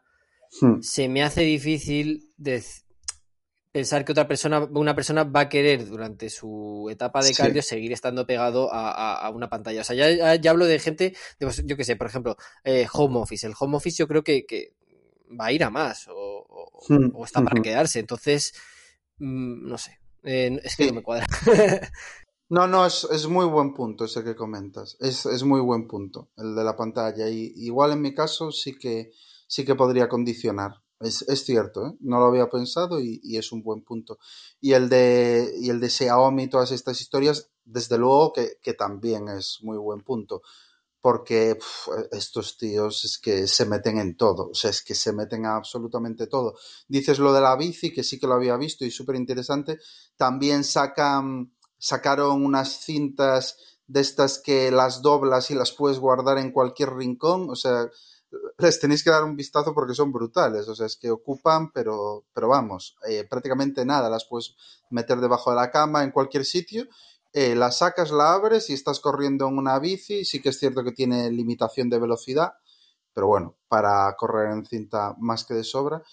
[0.60, 0.80] mm.
[0.80, 2.62] se me hace difícil de
[3.72, 7.70] pensar que otra persona, una persona va a querer durante su etapa de cardio sí.
[7.70, 9.80] seguir estando pegado a, a, a, una pantalla.
[9.80, 12.86] O sea, ya, ya hablo de gente, de, pues, yo qué sé, por ejemplo, eh,
[12.92, 13.44] home office.
[13.44, 14.74] El home office yo creo que, que
[15.28, 17.10] va a ir a más o, o, mm.
[17.12, 17.98] o está para quedarse.
[17.98, 18.54] Entonces,
[19.18, 20.90] mmm, no sé, eh, es que sí.
[20.90, 21.26] no me cuadra.
[22.52, 24.98] No, no, es, es, muy buen punto ese que comentas.
[25.00, 27.26] Es, es, muy buen punto, el de la pantalla.
[27.30, 29.10] Y igual en mi caso sí que,
[29.46, 30.82] sí que podría condicionar.
[31.00, 31.96] Es, es cierto, ¿eh?
[32.00, 34.18] no lo había pensado y, y, es un buen punto.
[34.60, 38.74] Y el de, y el de Xiaomi y todas estas historias, desde luego que, que
[38.74, 40.42] también es muy buen punto.
[41.00, 41.56] Porque
[42.10, 45.56] estos tíos es que se meten en todo, o sea, es que se meten a
[45.56, 46.54] absolutamente todo.
[46.86, 49.78] Dices lo de la bici, que sí que lo había visto y súper interesante.
[50.18, 51.50] También sacan
[51.82, 53.56] sacaron unas cintas
[53.88, 57.90] de estas que las doblas y las puedes guardar en cualquier rincón, o sea,
[58.58, 62.24] les tenéis que dar un vistazo porque son brutales, o sea, es que ocupan, pero,
[62.32, 64.54] pero vamos, eh, prácticamente nada, las puedes
[64.90, 66.86] meter debajo de la cama en cualquier sitio,
[67.32, 70.84] eh, la sacas, la abres y estás corriendo en una bici, sí que es cierto
[70.84, 72.52] que tiene limitación de velocidad,
[73.12, 76.04] pero bueno, para correr en cinta más que de sobra.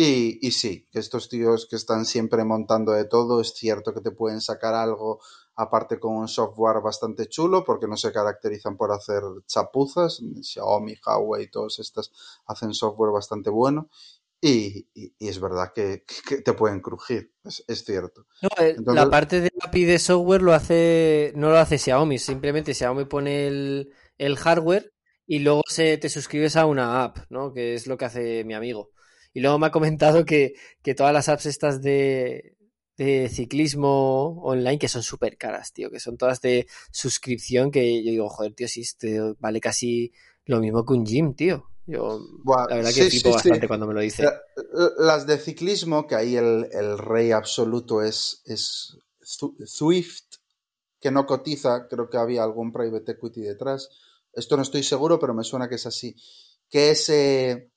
[0.00, 4.00] Y, y, sí, que estos tíos que están siempre montando de todo, es cierto que
[4.00, 5.18] te pueden sacar algo
[5.56, 10.22] aparte con un software bastante chulo, porque no se caracterizan por hacer chapuzas.
[10.40, 12.12] Xiaomi, Huawei, todos estos
[12.46, 13.90] hacen software bastante bueno.
[14.40, 18.28] Y, y, y es verdad que, que, te pueden crujir, es, es cierto.
[18.40, 22.72] No, Entonces, la parte de API de software lo hace, no lo hace Xiaomi, simplemente
[22.72, 24.92] Xiaomi pone el, el hardware
[25.26, 27.52] y luego se, te suscribes a una app, ¿no?
[27.52, 28.92] Que es lo que hace mi amigo.
[29.32, 32.56] Y luego me ha comentado que, que todas las apps estas de,
[32.96, 38.10] de ciclismo online que son súper caras, tío, que son todas de suscripción que yo
[38.10, 40.12] digo, joder, tío, si este vale casi
[40.44, 41.70] lo mismo que un gym, tío.
[41.86, 43.66] Yo, la verdad que flipo sí, bastante sí.
[43.66, 44.28] cuando me lo dice.
[44.98, 50.36] Las de ciclismo, que ahí el, el rey absoluto es, es Swift,
[51.00, 53.88] que no cotiza, creo que había algún private equity detrás.
[54.32, 56.14] Esto no estoy seguro, pero me suena que es así.
[56.68, 57.70] Que es, eh,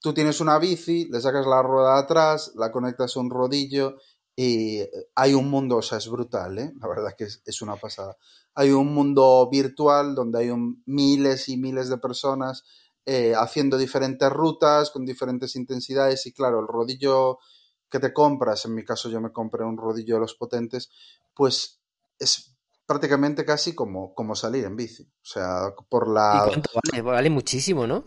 [0.00, 3.96] tú tienes una bici, le sacas la rueda atrás, la conectas a un rodillo
[4.34, 4.80] y
[5.14, 6.72] hay un mundo, o sea, es brutal, ¿eh?
[6.80, 8.16] la verdad que es, es una pasada.
[8.54, 12.64] Hay un mundo virtual donde hay un, miles y miles de personas
[13.04, 17.38] eh, haciendo diferentes rutas con diferentes intensidades y claro, el rodillo
[17.90, 20.90] que te compras, en mi caso yo me compré un rodillo de los potentes,
[21.34, 21.80] pues
[22.18, 22.54] es
[22.86, 25.02] prácticamente casi como, como salir en bici.
[25.02, 26.44] O sea, por la...
[26.44, 27.02] ¿Y cuánto vale?
[27.02, 28.04] Vale muchísimo, ¿no?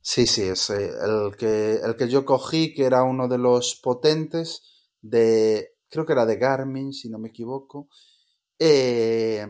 [0.00, 3.76] Sí, sí, es eh, el, que, el que yo cogí, que era uno de los
[3.76, 4.62] potentes
[5.02, 7.88] de, creo que era de Garmin, si no me equivoco,
[8.58, 9.46] eh,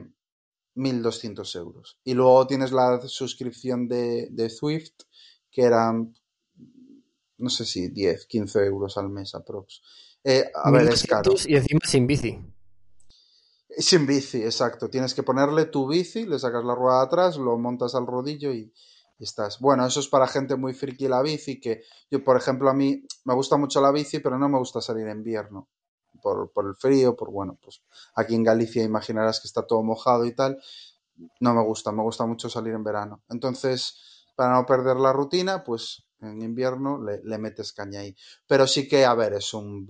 [0.74, 1.98] 1.200 euros.
[2.04, 4.94] Y luego tienes la suscripción de, de Swift,
[5.50, 6.14] que eran,
[7.38, 9.82] no sé si 10, 15 euros al mes aprox.
[10.24, 11.32] Eh, a ver, es caro.
[11.46, 12.38] Y encima sin bici.
[13.76, 14.88] Sin bici, exacto.
[14.88, 18.72] Tienes que ponerle tu bici, le sacas la rueda atrás, lo montas al rodillo y,
[19.18, 19.58] y estás.
[19.60, 23.02] Bueno, eso es para gente muy friki la bici, que yo, por ejemplo, a mí
[23.24, 25.68] me gusta mucho la bici, pero no me gusta salir en invierno.
[26.22, 27.80] Por, por el frío, por bueno, pues
[28.14, 30.60] aquí en Galicia imaginarás que está todo mojado y tal.
[31.40, 33.22] No me gusta, me gusta mucho salir en verano.
[33.28, 38.16] Entonces, para no perder la rutina, pues en invierno le, le metes caña ahí.
[38.46, 39.86] Pero sí que, a ver, es un,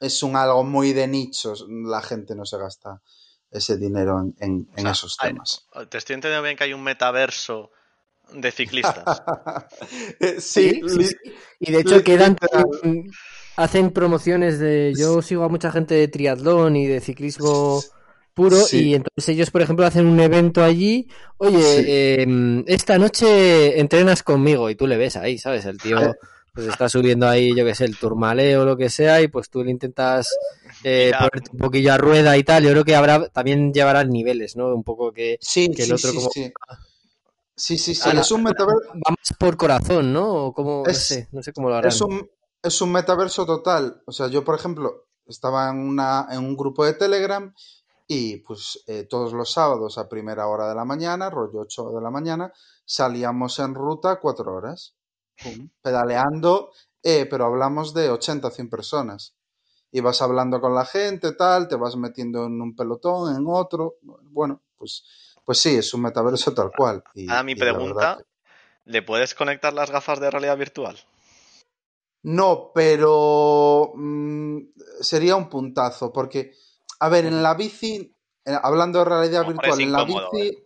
[0.00, 1.66] es un algo muy de nichos.
[1.68, 3.02] La gente no se gasta
[3.50, 5.66] ese dinero en, en, en O sea, esos hay- temas.
[5.90, 7.70] Te estoy entendiendo bien que hay un metaverso
[8.34, 9.04] de ciclistas.
[10.20, 10.80] Eh, Sí.
[11.60, 12.36] Y de hecho quedan
[13.56, 17.82] hacen promociones de yo sigo a mucha gente de triatlón y de ciclismo
[18.34, 18.90] puro Sí.
[18.90, 21.84] y entonces ellos por ejemplo hacen un evento allí oye Sí.
[21.88, 26.14] eh, esta noche entrenas conmigo y tú le ves ahí sabes el tío Eh.
[26.54, 29.50] pues está subiendo ahí yo que sé el turmaleo o lo que sea y pues
[29.50, 30.28] tú le intentas
[30.84, 34.54] eh, ponerte un poquillo a rueda y tal yo creo que habrá también llevarán niveles
[34.54, 36.30] no un poco que Sí, que el sí, otro sí, como-
[37.58, 37.76] sí.
[37.78, 38.08] Sí, sí.
[38.08, 38.88] Ahora, es un metaverso.
[38.88, 41.88] va más por corazón no o como no Es- sé no sé cómo lo harán
[41.88, 42.28] Es un,
[42.62, 44.02] es un metaverso total.
[44.06, 47.52] O sea, yo, por ejemplo, estaba en, una, en un grupo de Telegram
[48.06, 52.00] y pues eh, todos los sábados a primera hora de la mañana, rollo 8 de
[52.00, 52.52] la mañana,
[52.86, 54.94] salíamos en ruta cuatro horas,
[55.42, 56.70] pum, pedaleando,
[57.02, 59.34] eh, pero hablamos de 80 100 personas.
[59.90, 63.96] Y vas hablando con la gente, tal, te vas metiendo en un pelotón, en otro.
[64.30, 65.04] Bueno, pues,
[65.48, 67.02] pues sí, es un metaverso tal cual.
[67.14, 68.24] Y, Ahora mi pregunta, que-
[68.84, 70.98] ¿le puedes conectar las gafas de realidad virtual?
[72.24, 74.58] No, pero mm,
[75.00, 76.52] sería un puntazo, porque,
[77.00, 78.14] a ver, en la bici,
[78.44, 80.58] eh, hablando de realidad Hombre, virtual, en la incómodo, bici,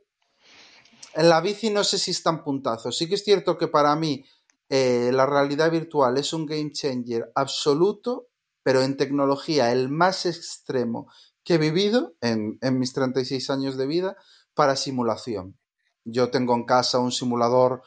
[1.15, 2.91] en la bici no sé si es tan puntazo.
[2.91, 4.25] Sí que es cierto que para mí
[4.69, 8.31] eh, la realidad virtual es un game changer absoluto,
[8.65, 11.07] pero en tecnología el más extremo
[11.45, 14.17] que he vivido en, en mis 36 años de vida
[14.55, 15.59] para simulación.
[16.05, 17.83] Yo tengo en casa un simulador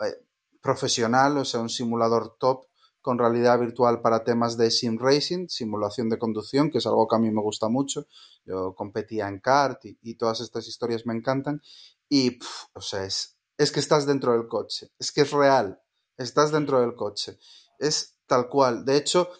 [0.00, 0.24] eh,
[0.60, 2.66] profesional, o sea, un simulador top
[3.00, 7.16] con realidad virtual para temas de sim racing, simulación de conducción, que es algo que
[7.16, 8.06] a mí me gusta mucho.
[8.44, 11.62] Yo competía en kart y, todas estas historias me encantan.
[12.08, 12.38] Y,
[12.74, 15.80] o sea, es, es que estás dentro del coche, es que es real,
[16.16, 17.38] estás dentro del coche,
[17.78, 18.84] es tal cual.
[18.84, 19.30] De hecho,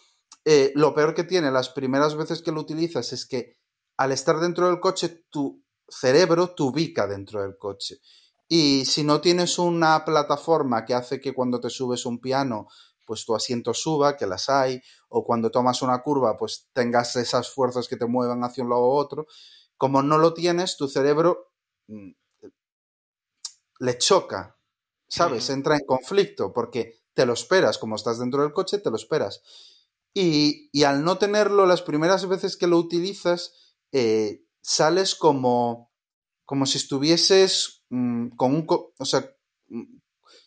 [0.45, 3.59] eh, lo peor que tiene las primeras veces que lo utilizas es que
[3.99, 8.01] al estar dentro del coche, tu cerebro te ubica dentro del coche.
[8.49, 12.69] Y si no tienes una plataforma que hace que cuando te subes un piano,
[13.07, 17.51] pues tu asiento suba, que las hay, o cuando tomas una curva, pues tengas esas
[17.51, 19.27] fuerzas que te muevan hacia un lado u otro,
[19.77, 21.53] como no lo tienes, tu cerebro
[21.87, 22.11] mm,
[23.81, 24.59] le choca,
[25.09, 25.49] ¿sabes?
[25.51, 29.43] Entra en conflicto, porque te lo esperas, como estás dentro del coche, te lo esperas.
[30.13, 35.93] Y, y al no tenerlo, las primeras veces que lo utilizas, eh, sales como,
[36.45, 38.67] como si estuvieses mm, con un...
[38.99, 39.29] O sea,
[39.69, 39.99] mm,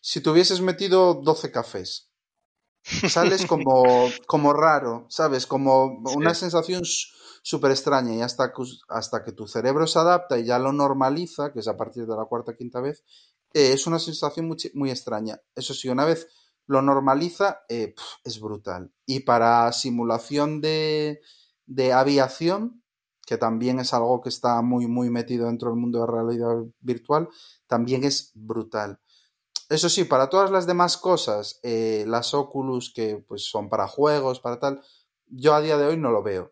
[0.02, 2.10] si te hubieses metido 12 cafés.
[2.84, 3.84] Sales como,
[4.28, 5.46] como raro, ¿sabes?
[5.46, 6.42] Como una Sí.
[6.42, 6.82] sensación
[7.44, 11.54] súper extraña y hasta que, hasta que tu cerebro se adapta y ya lo normaliza,
[11.54, 13.04] que es a partir de la cuarta o quinta vez,
[13.54, 15.40] eh, es una sensación muy, muy extraña.
[15.56, 16.28] Eso sí, una vez
[16.68, 17.94] lo normaliza, eh,
[18.24, 18.92] es brutal.
[19.06, 21.22] Y para simulación de,
[21.66, 22.81] de aviación,
[23.26, 27.30] que también es algo que está muy, muy metido dentro del mundo de realidad virtual,
[27.68, 29.00] también es brutal.
[29.70, 34.42] Eso sí, para todas las demás cosas, eh, las Oculus que pues son para juegos,
[34.42, 34.82] para tal,
[35.28, 36.52] yo a día de hoy no lo veo.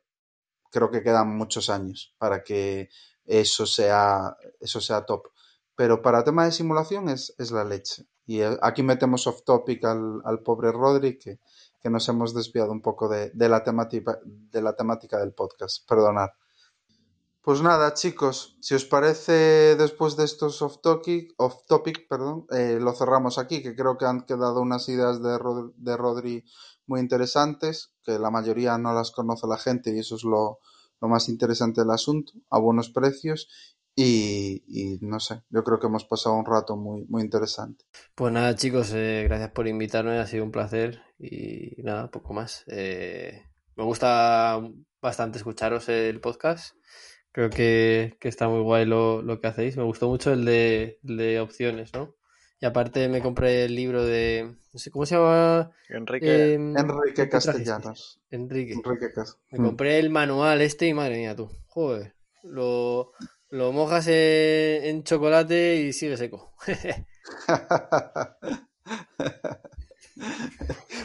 [0.72, 2.90] Creo que quedan muchos años para que
[3.26, 5.28] eso sea, eso sea top.
[5.76, 8.08] Pero para tema de simulación es, es la leche.
[8.26, 11.40] Y eh, aquí metemos off topic al, al pobre Rodri, que,
[11.90, 15.88] nos hemos desviado un poco de, de la temática, de la temática del podcast.
[15.88, 16.30] Perdonad.
[17.50, 22.78] Pues nada, chicos, si os parece después de estos off topic, off topic perdón, eh,
[22.80, 26.46] lo cerramos aquí, que creo que han quedado unas ideas de, Rod- de Rodri
[26.86, 30.60] muy interesantes, que la mayoría no las conoce la gente y eso es lo,
[31.02, 33.48] más interesante del asunto, a buenos precios.
[33.96, 37.84] Y, y no sé, yo creo que hemos pasado un rato muy, muy interesante.
[38.14, 42.64] Pues nada, chicos, eh, gracias por invitarme, ha sido un placer y nada, poco más.
[42.68, 43.42] Eh,
[43.76, 44.62] me gusta
[45.02, 46.76] bastante escucharos el podcast.
[47.32, 49.78] Creo que, que está muy guay lo, lo que hacéis.
[49.78, 52.16] Me gustó mucho el de, el de opciones, ¿no?
[52.62, 55.72] Y aparte me compré el libro de, no sé cómo se llama.
[55.90, 57.64] Enrique, Eh, Enrique ¿qué trajiste?
[57.64, 58.20] Castellanos.
[58.32, 58.74] Enrique.
[58.74, 59.66] Enrique Cas- Me Mm.
[59.66, 61.50] compré el manual este y madre mía tú.
[61.68, 62.16] Joder.
[62.44, 63.12] Lo,
[63.50, 66.54] lo mojas en, en chocolate y sigue seco.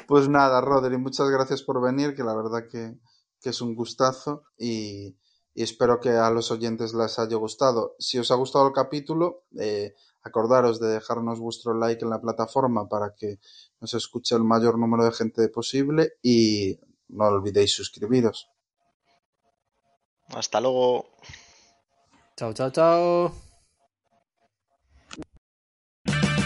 [0.07, 2.95] Pues nada, Rodri, muchas gracias por venir, que la verdad que,
[3.41, 4.43] que es un gustazo.
[4.59, 5.17] Y,
[5.55, 7.95] y espero que a los oyentes les haya gustado.
[7.99, 12.89] Si os ha gustado el capítulo, eh, acordaros de dejarnos vuestro like en la plataforma
[12.89, 13.39] para que
[13.81, 16.79] nos escuche el mayor número de gente posible y
[17.09, 18.49] no olvidéis suscribiros.
[20.29, 21.07] Hasta luego.
[22.37, 23.44] Chao, chao, chao.